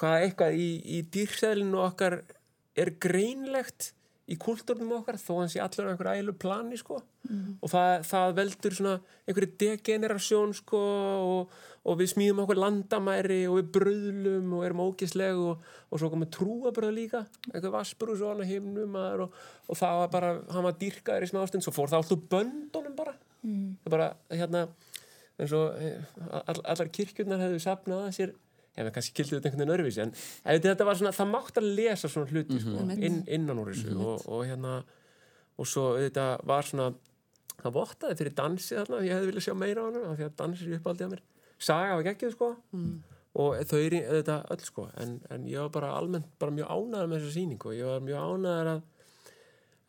[0.00, 2.20] hvað eitthvað í, í dýrsæðlinu okkar
[2.74, 3.92] er greinlegt
[4.24, 7.02] í kultúrnum okkar þó hann sé allur einhverju ælu plani sko.
[7.64, 11.52] Og það, það veldur svona einhverju degenerasjón sko og,
[11.84, 16.30] og við smíðum okkur landamæri og við bröðlum og erum ógisleg og, og svo komum
[16.32, 17.22] trúabröð líka
[17.52, 19.28] einhver vaspur og svona himnum og,
[19.68, 23.16] og það var bara, hann var dýrkaður í smástund svo fór það alltaf böndunum bara.
[23.44, 23.76] Mm.
[23.84, 24.66] það bara, hérna
[25.34, 26.00] eins og eh,
[26.46, 28.34] all, allar kirkjurnar hefðu sapnað að sér
[28.82, 30.04] veit kannski kildi þetta einhvern veginn öðruvísi.
[30.50, 33.94] En þetta var svona, það mátt að lesa svona hluti sko, inn, innan úr þessu
[33.94, 34.76] og, og hérna
[35.54, 36.90] og svo þetta var svona
[37.60, 40.38] það vottaði fyrir dansi þarna ég hefði viljað sjá meira á hann af því að
[40.40, 41.22] dansi er uppaldið á mér.
[41.64, 42.48] Saga var geggjuð sko.
[43.34, 44.88] Og þau eru þetta öll sko.
[45.02, 48.04] En, en ég var bara almennt bara mjög ánæður með þessa sýningu og ég var
[48.04, 48.82] mjög ánæður að,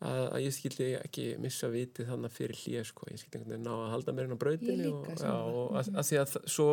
[0.05, 3.09] að, að ég skildi ekki missa vitið þannig fyrir hlýja sko.
[3.11, 4.41] Ég skildi einhvern veginn ná að halda mér inn á
[4.85, 6.69] líka, og, og að, að því að svo,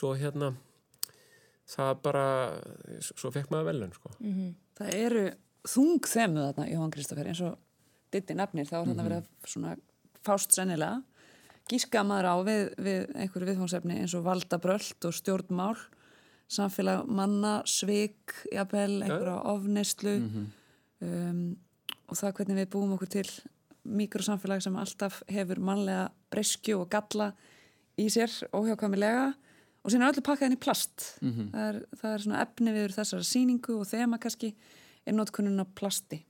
[0.00, 0.54] svo hérna
[1.70, 2.24] það bara
[3.00, 4.14] svo fekk maður velun sko.
[4.80, 5.24] Það eru
[5.70, 7.56] þung þemu þarna Jóhann Kristoffer eins og
[8.10, 9.76] ditti nafnir þá er þarna verið að svona
[10.26, 11.02] fást sennilega.
[11.70, 15.76] Gíska maður á við, við einhverju viðfónsefni eins og valdabröld og stjórnmál
[16.50, 20.16] samfélag manna, svik jafnvel, einhverja ofneyslu.
[21.00, 21.44] Um,
[22.10, 23.28] og það hvernig við búum okkur til
[23.86, 27.30] mikrosamfélag sem alltaf hefur mannlega breskju og galla
[28.00, 29.30] í sér óhjákvæmilega
[29.80, 31.06] og síðan er öllu pakkað inn í plast.
[31.20, 34.54] Það, er, það er svona efni viður þessara sýningu og þema kannski
[35.08, 36.20] er notkunnun á plasti.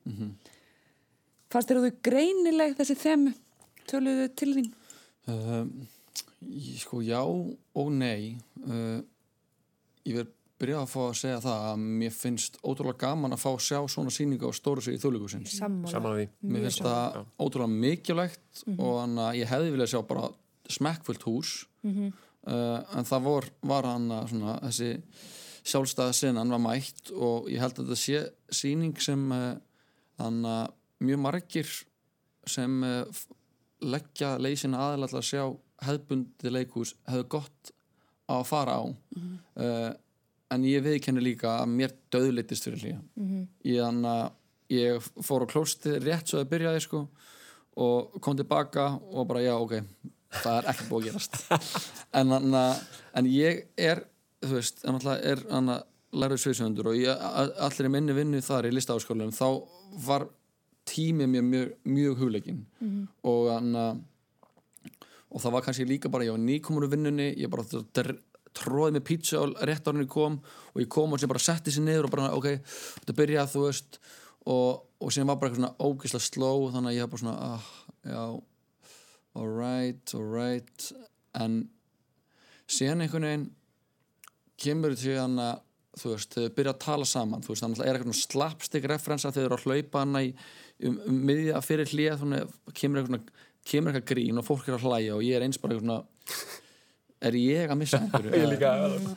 [1.51, 3.33] Fannst þér að þau greinileg þessi þemu?
[3.91, 4.69] Töluðu til þín?
[5.31, 5.65] Uh,
[6.79, 8.37] sko já og nei.
[8.63, 9.01] Uh,
[10.07, 13.49] ég verð byrjað að fá að segja það að mér finnst ótrúlega gaman að fá
[13.51, 18.65] að sjá svona sýningu á stóru sig í þjóðleikusins sammála mér finnst það ótrúlega mikilvægt
[18.75, 20.27] og þannig að ég hefði viljað sjá bara
[20.71, 21.55] smekkfullt hús.
[21.83, 22.11] Uh,
[22.49, 24.91] en það vor, var hann að svona, þessi
[25.71, 28.23] sjálfstæða sinnan var mætt og ég held að þetta sé
[28.63, 29.27] sýning sem
[30.21, 30.71] þannig að
[31.05, 31.73] mjög margir
[32.49, 33.21] sem uh,
[33.81, 35.45] leggja leysina aðalega að sjá
[35.87, 37.73] hefðbundi leikhús hefðu gott
[38.31, 38.85] að fara á.
[39.57, 39.91] Uh,
[40.51, 43.01] en ég viðkenni líka að mér döðlitist fyrir hlýja
[43.63, 44.33] ég, anna,
[44.71, 47.05] ég fór á klósti rétt svo að byrjaði sko
[47.81, 49.77] og kom tilbaka og bara já ok
[50.31, 51.39] það er ekki búið að gerast.
[52.21, 52.65] En, anna,
[53.15, 54.05] en ég er
[54.43, 55.81] þú veist, en alltaf er anna,
[56.17, 57.25] lærið sviðsöndur og ég,
[57.63, 59.47] allir í minni vinnu þar í listaháskólanum þá
[60.07, 60.27] var
[60.91, 62.65] tímið mér mjög, mjög hugleikin.
[63.31, 63.85] Og anna,
[65.31, 67.67] og það var kannski líka bara ég var nýkomur úr vinnunni ég bara
[68.57, 70.41] tróði með pítsu á rétt árinu kom
[70.73, 72.49] og ég kom og sem bara setti sér niður og bara ok,
[73.05, 74.01] þetta byrjaði þú veist
[74.47, 77.37] og, og sem var bara eitthvað svona ógislega sló þannig að ég var bara svona
[77.51, 77.67] ah,
[78.07, 78.23] já,
[79.41, 80.87] alright, alright.
[81.41, 81.59] En
[82.71, 83.51] síðan einhvern veginn
[84.61, 85.61] kemur til hann að
[86.01, 88.89] þú veist, þau byrja að tala saman þú veist, þannig að er eitthvað svona slapstick
[88.89, 90.33] referensa þau eru að hlaupa hana í
[90.87, 94.77] um, um miðja fyrir hlýja þannig kemur eitthvað, svona- kemur eitthvað grín og fólk er
[94.79, 96.49] að hlæja og ég er eins bara eitthvað svona
[97.21, 98.31] er ég að missa einhverju?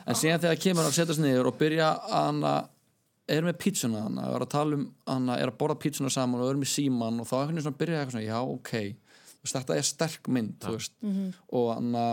[0.10, 2.42] En síðan þegar kemur að setjast niður og byrja að
[3.30, 6.50] er með pítsuna hana, er að tala um hana, er að borða pítsuna saman og
[6.52, 8.72] er með síman og þá er svona byrja eitthvað svona, já ok.
[9.34, 10.94] Þú veist, þetta er sterk mynd þú veist,
[11.52, 12.04] og hana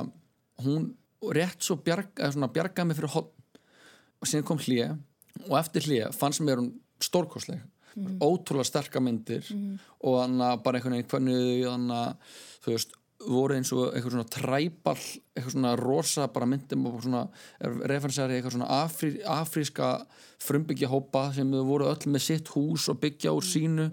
[0.62, 0.88] hún
[1.36, 3.60] rétt svo bjarg, eða svona, bjargaði mig fyrir hotn
[4.22, 4.94] og síðan kom hlýja
[5.50, 7.62] og eftir hlýja fannst mér hún stórkostleg.
[8.24, 9.44] Ótrúlega sterka myndir
[10.00, 12.94] og þannig að bara einhvern veginn hvernig þannig að þú veist
[13.28, 15.04] voru eins og eitthvað svona træball
[15.36, 17.22] eitthvað svona rosa bara myndum og svona
[17.62, 19.92] referensari eitthvað svona afrí, afríska
[20.42, 23.90] frumbyggja hópa sem voru öll með sitt hús og byggja úr sínu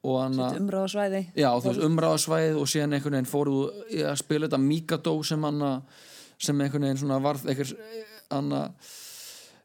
[0.00, 1.20] og þannig að umráðasvæði.
[1.36, 5.66] Já, þú veist, umræðasvæðið og síðan einhvern veginn fóruð að spila þetta Mikado sem hann
[6.40, 7.44] sem einhvern veginn svona varð
[8.30, 8.54] hann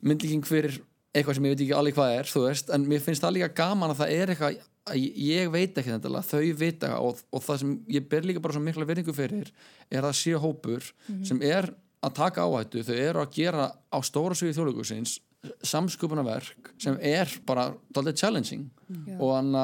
[0.05, 0.81] myndlíking fyrir
[1.15, 3.53] eitthvað sem ég veit ekki alveg hvað er, þú veist en mér finnst það líka
[3.55, 4.63] gaman að það er eitthvað að
[4.93, 8.61] ég veit ekki þetta, þau vita og, og það sem ég ber líka bara svo
[8.61, 9.49] mikla verðingu fyrir
[9.89, 10.85] er að sé hópur
[11.25, 11.71] sem er
[12.05, 15.19] að taka áhættu þau eru að gera á stóra sviði þjóðleikusins
[15.65, 18.65] samsköpunarverk sem er bara dálítið challenging.
[19.19, 19.57] Og hann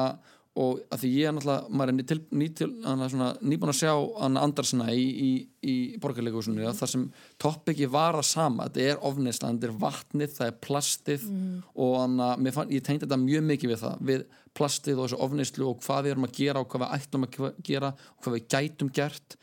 [0.52, 3.72] og að því ég er náttúrulega maður er ný til, ný til, hana, svona, nýbúin
[3.72, 5.30] að sjá hann Andarsna í, í,
[5.64, 6.76] í borgarleikusunni mm.
[6.76, 7.06] þar sem
[7.40, 11.24] toppiki var það sama þetta er ofnisla, þetta er vatnið það er plastið
[11.72, 15.68] og hana, fann, ég tengdi þetta mjög mikið við það við plastið og þessu ofnislu
[15.70, 18.50] og hvað við erum að gera og hvað við ætlum að gera og hvað við
[18.52, 19.36] gætum gert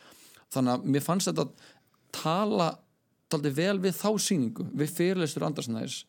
[0.53, 1.71] þannig að mér fannst þetta
[2.19, 2.69] tala
[3.29, 6.03] taldi vel við þá síningu við fyrirleistur Andarsnæðis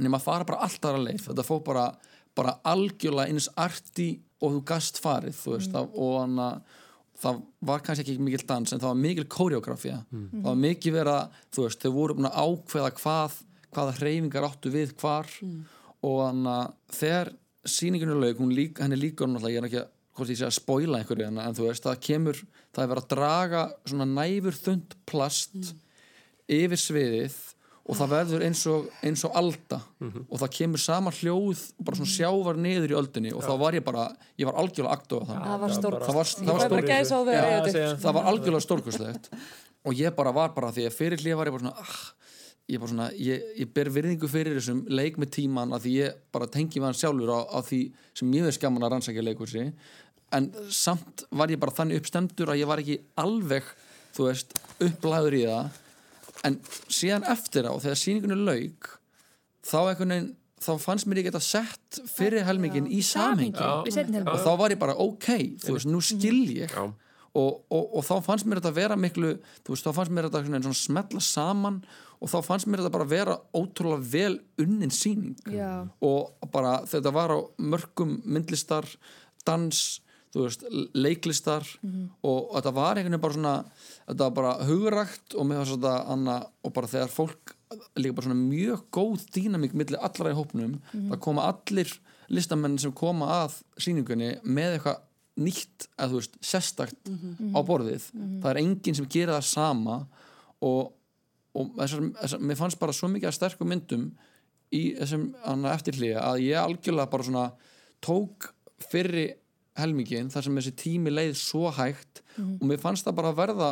[0.00, 1.84] nema að fara bara alltaf að leið þetta fór bara,
[2.36, 5.96] bara algjörlega eins arti og þú gast farið þú veist, mm.
[5.98, 6.76] og hann að
[7.18, 11.18] það var kannski ekki mikil dans en það var mikil koreografía, það var mikil vera
[11.54, 13.38] þú veist, þau voru búin að ákveða hvað
[13.74, 15.28] hvaða hreyfingar áttu við hvar.
[16.06, 17.32] Og hann að þegar
[17.68, 20.56] sýninginu laug, hún lík, henni líka náttúrulega, ég er ekki að, hvort ég sé að
[20.56, 22.40] spoila einhverju en, en þú veist, það kemur
[22.74, 25.72] það er verið að draga svona næfur þund plast
[26.48, 27.38] yfir sviðið
[27.88, 29.78] og það verður eins og, eins og alda.
[30.28, 33.86] Og það kemur sama hljóð bara svona sjávar niður í öldunni og þá var ég
[33.86, 34.04] bara,
[34.36, 37.16] ég var algjörlega aktofa það það var stór það var, það var, bara stór, gæsa
[37.16, 37.96] á Já, þau segja.
[38.04, 39.30] það var algjörlega stórkustlegt
[39.88, 41.98] og ég bara var bara því að fyrir hlið var ég bara svona ah,
[42.68, 46.20] ég bara svona, ég, ég ber virðingu fyrir þessum leik með tíman að því ég
[46.36, 47.80] bara tengi við hann sjálfur á, á því
[48.20, 49.68] sem ég veist gaman að rannsækja leikursi
[50.36, 53.64] en samt var ég bara þannig uppstemdur að ég var ekki alveg
[54.12, 54.52] þú veist,
[54.84, 55.84] upplæður í það
[56.46, 56.58] en
[56.92, 58.92] síðan eftir á þegar sýningunni lauk
[59.66, 63.62] þá einhvern veginn þá fannst mér ég geta sett fyrir helmingin í samhengi.
[63.62, 65.28] Og þá var ég bara ok,
[65.62, 66.74] þú veist, nú skil ég.
[67.38, 70.42] Og, og, og þá fannst mér þetta vera miklu, þú veist, þá fannst mér þetta
[70.46, 71.78] svona, svona smetla saman
[72.18, 75.36] og þá fannst mér þetta bara vera ótrúlega vel unnin sýning.
[75.54, 75.86] Já.
[76.02, 78.88] og bara þetta var á mörgum myndlistar,
[79.46, 80.00] dans
[80.34, 80.64] þú veist,
[80.94, 81.66] leiklistar
[82.22, 83.54] og þetta var einhvern veginn bara svona
[84.08, 87.54] þetta var bara hugrægt og með þess að þetta anna, og bara þegar fólk
[87.98, 91.92] líka bara svona mjög góð dýnamík millir allra í hópnum, það koma allir
[92.28, 95.04] listamenn sem koma að sýningunni með eitthvað
[95.38, 97.10] nýtt eða þú veist, sérstakt
[97.54, 98.08] á borðið.
[98.42, 99.98] Það er enginn sem gerir það sama
[100.60, 100.92] og,
[101.54, 104.08] og þessar, þessar, mér fannst bara svo mikið að sterkum myndum
[104.74, 105.28] í þessum
[105.72, 107.44] eftirhlýja að ég algjörlega bara svona
[108.04, 108.50] tók
[108.90, 109.28] fyrri
[109.78, 113.70] helmingin þar sem þessi tími leið svo hægt og mér fannst það bara að verða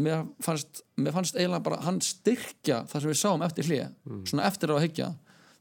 [0.00, 3.90] mér fannst, mér fannst eiginlega bara hann styrkja það sem við sáum eftir hlýja
[4.28, 5.10] svona eftir að hyggja.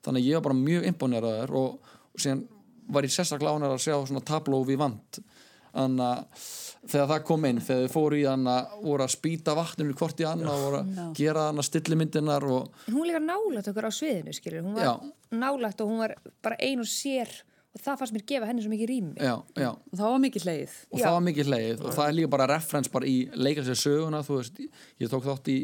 [0.06, 2.46] Þannig að ég var bara mjög imponeraður og, og síðan
[2.90, 5.20] var ég sérstaklega ánægður að sjá svona tabló við vant
[5.70, 6.46] þannig að
[6.90, 10.24] þegar það kom inn, þegar þau fóru í þannig að voru að spýta vatninu hvort
[10.24, 13.92] í annað og voru að gera þannig að stillimyndinar og hún líka nálægt okkur á
[13.94, 14.66] sviðinu, skilur.
[14.66, 14.94] Hún var Já.
[15.44, 16.16] nálægt og hún var
[16.46, 17.34] bara ein og sér
[17.86, 19.14] það fannst mér gefa henni svo mikið rými.
[19.20, 19.70] Já, já.
[19.72, 20.76] Og það var mikið hleið.
[20.92, 21.04] og Já.
[21.06, 24.38] það var mikið hleið og það er líka bara referens bara í leikast söguna, þú
[24.40, 24.62] veist,
[25.00, 25.58] ég tók þátt í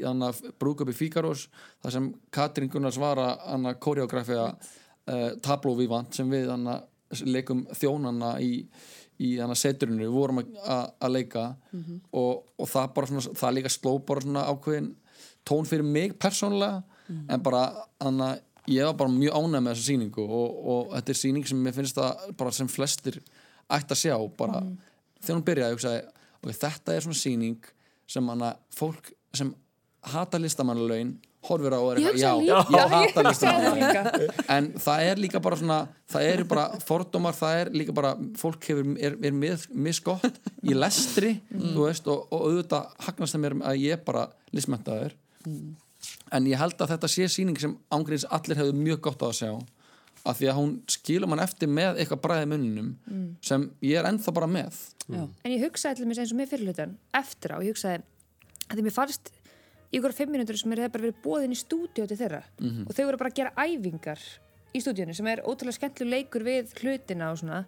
[0.93, 1.47] í Fíkarós
[1.83, 6.79] þar sem Katrín Gunnars var að hana, koreografía uh, Tableau Vivant sem við hana,
[7.25, 8.65] leikum þjónana í,
[9.21, 11.45] í seturinu, við vorum að- að að leika.
[12.11, 14.93] Og, og það bara svona, það líka sló bara svona ákveðin
[15.45, 16.83] tón fyrir mig persónulega
[17.29, 17.67] en bara
[18.01, 18.31] hana,
[18.71, 21.75] ég var bara mjög ánægð með þessa sýningu og, og þetta er sýning sem mér
[21.77, 23.19] finnst það bara sem flestir
[23.69, 24.63] ætti að sjá bara
[25.21, 26.01] þegar hún byrjaði ég hugsaði,
[26.41, 27.69] okay, þetta er svona sýning
[28.09, 29.53] sem hana fólk sem
[30.05, 32.73] hata listamannalaun horfir á og er Ég eitthvað, hugsaði já, líka.
[32.73, 34.45] ég hata Ég listamannalaun.
[34.55, 35.77] en það er líka bara svona
[36.09, 40.73] það eru bara fordómar, það er líka bara fólk hefur, er, er mis, misgott í
[40.77, 44.25] lestri, þú veist og, og auðvitað hagnast það mér að ég er bara
[44.57, 45.13] listmentaður
[46.35, 49.37] en ég held að þetta sé sýning sem ángríns allir hefur mjög gott á að
[49.39, 49.51] sjá
[50.25, 52.91] af því að hún skilur mann eftir með eitthvað bræði munninum
[53.45, 54.79] sem ég er ennþá bara með.
[55.05, 55.21] Já.
[55.21, 58.01] En ég hugsaði til mér eins og með fyrirlutan eftir á, ég hugsaði
[58.65, 59.29] að því mér fannst
[59.91, 62.41] í ykkur fimm mínútur sem mér hefði bara verið bóðin í stúdíu til þeirra
[62.87, 64.23] og þau voru bara að gera æfingar
[64.75, 67.61] í stúdíunni sem er ótrúlega skemmtileg leikur við hlutina og svona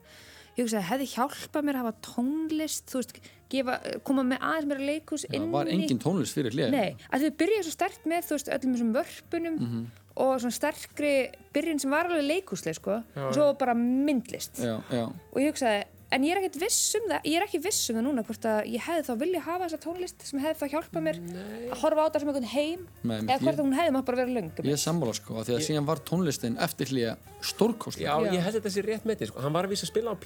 [0.58, 3.18] ég hugsaði, hefði hjálpað mér að hafa tónlist þú veist,
[3.53, 7.28] gefa, koma með aðeins meira leikus það inn var engin tónlist fyrir hlið Nei, að
[7.28, 9.86] þau byrjaði svo sterkt með þú veist, öllum þessum vörpunum Mhm.
[10.18, 11.12] og svona sterkri
[11.53, 14.58] byrjun sem var alveg leikuslega sko, og svo bara myndlist.
[14.58, 15.84] Já, já, og ég hugsaði,
[16.16, 18.45] en ég er ekkert viss um það ég er ekki viss um það núna hvort
[18.47, 22.05] að ég hefði þá vilja hafa þessa tónlist sem hefði þá hjálpað mér að horfa
[22.05, 24.36] á það sem einhvern heim Nei, eða hvort ég- að hún hefði mátt bara vera
[24.38, 28.32] löng ég er sammála sko af því að síðan var tónlistin eftir hlið stórkostlega Já,
[28.38, 29.43] ég held þetta sé rétt með því, sko.
[29.43, 30.18] hann var að vísa að spila á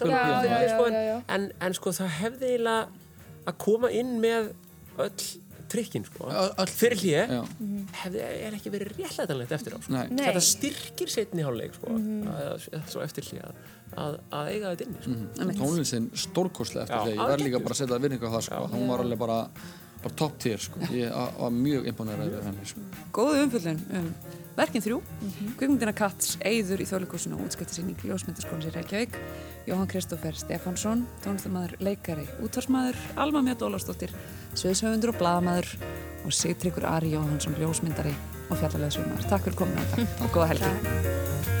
[0.00, 1.20] sko, já.
[1.28, 2.88] en, en sko það hefði eiginlega
[3.50, 4.52] að koma inn með
[5.00, 5.14] öll
[5.70, 6.26] trikkin sko,
[6.66, 7.42] fyrir hlýja
[8.02, 9.92] hefði er ekki verið réttlætanlegt eftir á sko.
[9.94, 10.24] nei, Nei.
[10.26, 13.52] þetta styrkir setni hálfleik sko, að, svo eftir hlýja
[13.98, 15.58] að, að eiga þetta inni sko.
[15.60, 18.60] tónlistin stórkostlega eftir hlið ég verð líka bara að setja virðingu á það sko.
[18.74, 19.38] Hún var alveg bara,
[20.04, 20.82] bara top tier sko.
[20.94, 22.84] Ég var mjög imponerað yfir henni sko.
[23.16, 24.12] Góðu umfjöldun um
[24.60, 24.98] verkin þrjú,
[25.56, 29.16] kvikmyndina Katts, Eyður í þjóðleikúsinu og útskiptasýning Ljósmyndaskólins í Reykjavík,
[29.68, 34.12] Jóhann Kristófer Stefánsson, tónlistamæður, leikari, útvarsmaður, Alma Mjöld Ólafsdóttir,
[34.58, 35.72] sviðshöfundur og blaðamaður.
[36.26, 38.12] Og Sigtryggur Ari Jóhannsson, ljósmyndari
[38.50, 39.24] og fjallarleðsumar.
[39.30, 41.59] Takk fyrir komin á þetta og góða helgi.